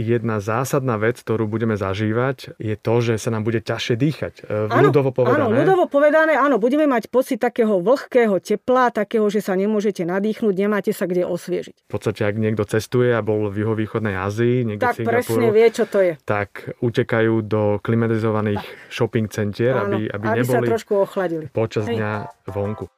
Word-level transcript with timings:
jedna 0.00 0.40
zásadná 0.40 0.96
vec, 0.96 1.20
ktorú 1.20 1.44
budeme 1.44 1.76
zažívať, 1.76 2.56
je 2.56 2.76
to, 2.80 2.94
že 3.04 3.20
sa 3.20 3.28
nám 3.28 3.44
bude 3.44 3.60
ťažšie 3.60 3.94
dýchať. 4.00 4.34
E, 4.48 4.72
áno, 4.72 4.88
ľudovo 4.88 5.12
povedané. 5.12 5.44
Áno, 5.44 5.48
ľudovo 5.52 5.84
povedané, 5.88 6.32
áno, 6.36 6.56
budeme 6.56 6.88
mať 6.88 7.12
pocit 7.12 7.36
takého 7.36 7.80
vlhkého 7.84 8.40
tepla, 8.40 8.88
takého, 8.88 9.28
že 9.28 9.44
sa 9.44 9.52
nemôžete 9.52 10.08
nadýchnuť, 10.08 10.54
nemáte 10.56 10.92
sa 10.96 11.04
kde 11.04 11.28
osviežiť. 11.28 11.88
V 11.88 11.90
podstate, 11.92 12.24
ak 12.24 12.36
niekto 12.40 12.64
cestuje 12.64 13.12
a 13.12 13.20
bol 13.20 13.52
v 13.52 13.68
juhovýchodnej 13.68 14.16
Ázii, 14.16 14.64
niekde 14.64 14.84
tak 14.88 14.96
Singapuru, 14.96 15.16
presne 15.20 15.48
vie, 15.52 15.66
čo 15.68 15.84
to 15.84 15.98
je. 16.00 16.12
Tak 16.24 16.80
utekajú 16.80 17.34
do 17.44 17.62
klimatizovaných 17.84 18.64
tak. 18.64 18.88
shopping 18.88 19.28
centier, 19.28 19.76
áno, 19.76 20.00
aby, 20.00 20.08
aby, 20.08 20.24
aby 20.24 20.38
neboli 20.40 20.68
sa 20.68 20.72
trošku 20.72 20.92
ochladili. 21.04 21.44
počas 21.52 21.84
dňa 21.84 22.48
vonku. 22.48 22.88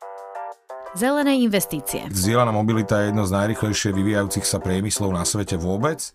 Zelené 0.94 1.42
investície. 1.42 2.06
Zdieľaná 2.06 2.54
mobilita 2.54 3.02
je 3.02 3.10
jedno 3.10 3.26
z 3.26 3.34
najrychlejšie 3.34 3.90
vyvíjajúcich 3.90 4.46
sa 4.46 4.62
priemyslov 4.62 5.10
na 5.10 5.26
svete 5.26 5.58
vôbec 5.58 6.14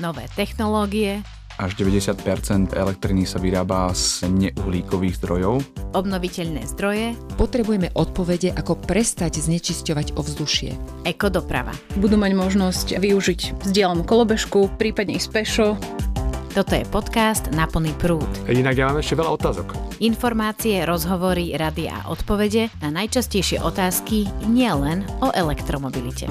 nové 0.00 0.28
technológie, 0.36 1.24
až 1.56 1.72
90% 1.80 2.76
elektriny 2.76 3.24
sa 3.24 3.40
vyrába 3.40 3.88
z 3.96 4.28
neuhlíkových 4.28 5.16
zdrojov. 5.16 5.64
Obnoviteľné 5.96 6.68
zdroje. 6.76 7.16
Potrebujeme 7.40 7.88
odpovede, 7.96 8.52
ako 8.52 8.76
prestať 8.76 9.40
znečisťovať 9.40 10.20
ovzdušie. 10.20 10.76
Ekodoprava. 11.08 11.72
Budú 11.96 12.20
mať 12.20 12.32
možnosť 12.36 12.86
využiť 13.00 13.64
vzdielanú 13.64 14.04
kolobežku, 14.04 14.68
prípadne 14.76 15.16
ísť 15.16 15.28
pešo. 15.32 15.68
Toto 16.52 16.72
je 16.72 16.88
podcast 16.88 17.52
Na 17.52 17.68
plný 17.68 17.92
prúd. 18.00 18.28
Inak 18.48 18.76
ja 18.76 18.88
mám 18.88 19.00
ešte 19.00 19.16
veľa 19.16 19.32
otázok. 19.36 19.76
Informácie, 20.00 20.84
rozhovory, 20.84 21.52
rady 21.56 21.88
a 21.88 22.08
odpovede 22.08 22.68
na 22.84 22.92
najčastejšie 22.92 23.60
otázky 23.60 24.28
nielen 24.44 25.04
o 25.20 25.32
elektromobilite. 25.32 26.28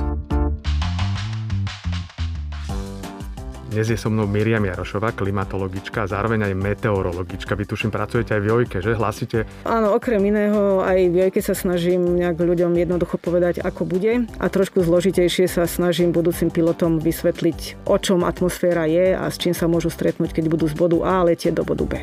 Dnes 3.76 3.92
je 3.92 4.00
so 4.00 4.08
mnou 4.08 4.24
Miriam 4.24 4.64
Jarošová, 4.64 5.12
klimatologička 5.12 6.08
a 6.08 6.08
zároveň 6.08 6.48
aj 6.48 6.56
meteorologička. 6.56 7.60
Vy 7.60 7.68
tuším 7.68 7.92
pracujete 7.92 8.32
aj 8.32 8.40
v 8.40 8.48
Jojke, 8.48 8.78
že? 8.80 8.96
Hlasíte? 8.96 9.44
Áno, 9.68 9.92
okrem 10.00 10.24
iného 10.24 10.80
aj 10.80 11.12
v 11.12 11.16
Jojke 11.28 11.44
sa 11.44 11.52
snažím 11.52 12.16
nejak 12.16 12.40
ľuďom 12.40 12.72
jednoducho 12.72 13.20
povedať, 13.20 13.60
ako 13.60 13.84
bude 13.84 14.32
a 14.32 14.46
trošku 14.48 14.80
zložitejšie 14.80 15.52
sa 15.52 15.68
snažím 15.68 16.16
budúcim 16.16 16.48
pilotom 16.48 17.04
vysvetliť, 17.04 17.84
o 17.92 18.00
čom 18.00 18.24
atmosféra 18.24 18.88
je 18.88 19.12
a 19.12 19.28
s 19.28 19.36
čím 19.44 19.52
sa 19.52 19.68
môžu 19.68 19.92
stretnúť, 19.92 20.32
keď 20.32 20.48
budú 20.48 20.72
z 20.72 20.76
bodu 20.80 21.04
A 21.04 21.28
letieť 21.28 21.60
do 21.60 21.68
bodu 21.68 21.84
B. 21.84 22.00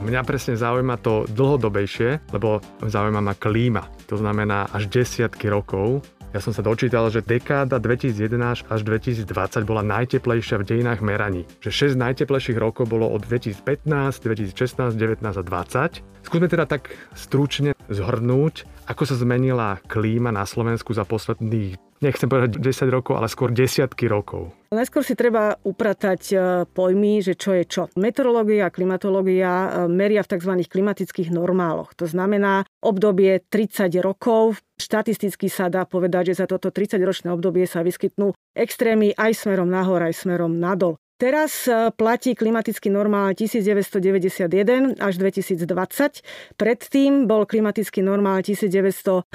Mňa 0.00 0.24
presne 0.24 0.56
zaujíma 0.56 0.96
to 1.04 1.28
dlhodobejšie, 1.28 2.32
lebo 2.32 2.64
zaujíma 2.80 3.20
ma 3.20 3.36
klíma. 3.36 3.84
To 4.08 4.16
znamená 4.16 4.72
až 4.72 4.88
desiatky 4.88 5.52
rokov 5.52 6.00
ja 6.30 6.38
som 6.38 6.54
sa 6.54 6.62
dočítal, 6.62 7.10
že 7.10 7.26
dekáda 7.26 7.82
2011 7.82 8.70
až 8.70 8.80
2020 8.86 9.26
bola 9.66 9.82
najteplejšia 9.82 10.62
v 10.62 10.64
dejinách 10.64 11.02
meraní. 11.02 11.42
Že 11.58 11.94
6 11.94 11.98
najteplejších 11.98 12.54
rokov 12.54 12.86
bolo 12.86 13.10
od 13.10 13.26
2015, 13.26 13.90
2016, 14.22 14.94
19 14.94 15.26
a 15.26 15.42
20. 15.42 16.06
Skúsme 16.22 16.46
teda 16.46 16.70
tak 16.70 16.94
stručne 17.18 17.74
zhrnúť, 17.90 18.62
ako 18.86 19.02
sa 19.10 19.18
zmenila 19.18 19.82
klíma 19.90 20.30
na 20.30 20.46
Slovensku 20.46 20.94
za 20.94 21.02
posledných 21.02 21.90
nechcem 22.00 22.26
povedať 22.26 22.58
10 22.58 22.88
rokov, 22.88 23.20
ale 23.20 23.28
skôr 23.28 23.52
desiatky 23.52 24.08
rokov. 24.08 24.50
Najskôr 24.72 25.04
si 25.04 25.14
treba 25.14 25.58
upratať 25.60 26.20
e, 26.32 26.36
pojmy, 26.64 27.20
že 27.20 27.36
čo 27.36 27.52
je 27.52 27.64
čo. 27.68 27.82
Meteorológia 27.98 28.70
a 28.70 28.74
klimatológia 28.74 29.50
e, 29.50 29.68
meria 29.92 30.24
v 30.24 30.30
tzv. 30.32 30.52
klimatických 30.64 31.28
normáloch. 31.28 31.92
To 32.00 32.08
znamená 32.08 32.64
obdobie 32.80 33.44
30 33.44 33.92
rokov. 34.00 34.62
Štatisticky 34.80 35.52
sa 35.52 35.68
dá 35.68 35.84
povedať, 35.84 36.32
že 36.32 36.40
za 36.40 36.46
toto 36.48 36.72
30-ročné 36.72 37.28
obdobie 37.28 37.68
sa 37.68 37.84
vyskytnú 37.84 38.32
extrémy 38.56 39.12
aj 39.14 39.44
smerom 39.44 39.68
nahor, 39.68 40.00
aj 40.00 40.16
smerom 40.24 40.56
nadol. 40.56 40.96
Teraz 41.20 41.68
e, 41.68 41.92
platí 41.92 42.32
klimatický 42.32 42.88
normál 42.88 43.36
1991 43.36 44.96
až 44.96 45.20
2020. 45.20 46.24
Predtým 46.56 47.28
bol 47.28 47.44
klimatický 47.44 48.00
normál 48.00 48.40
1961 48.40 49.28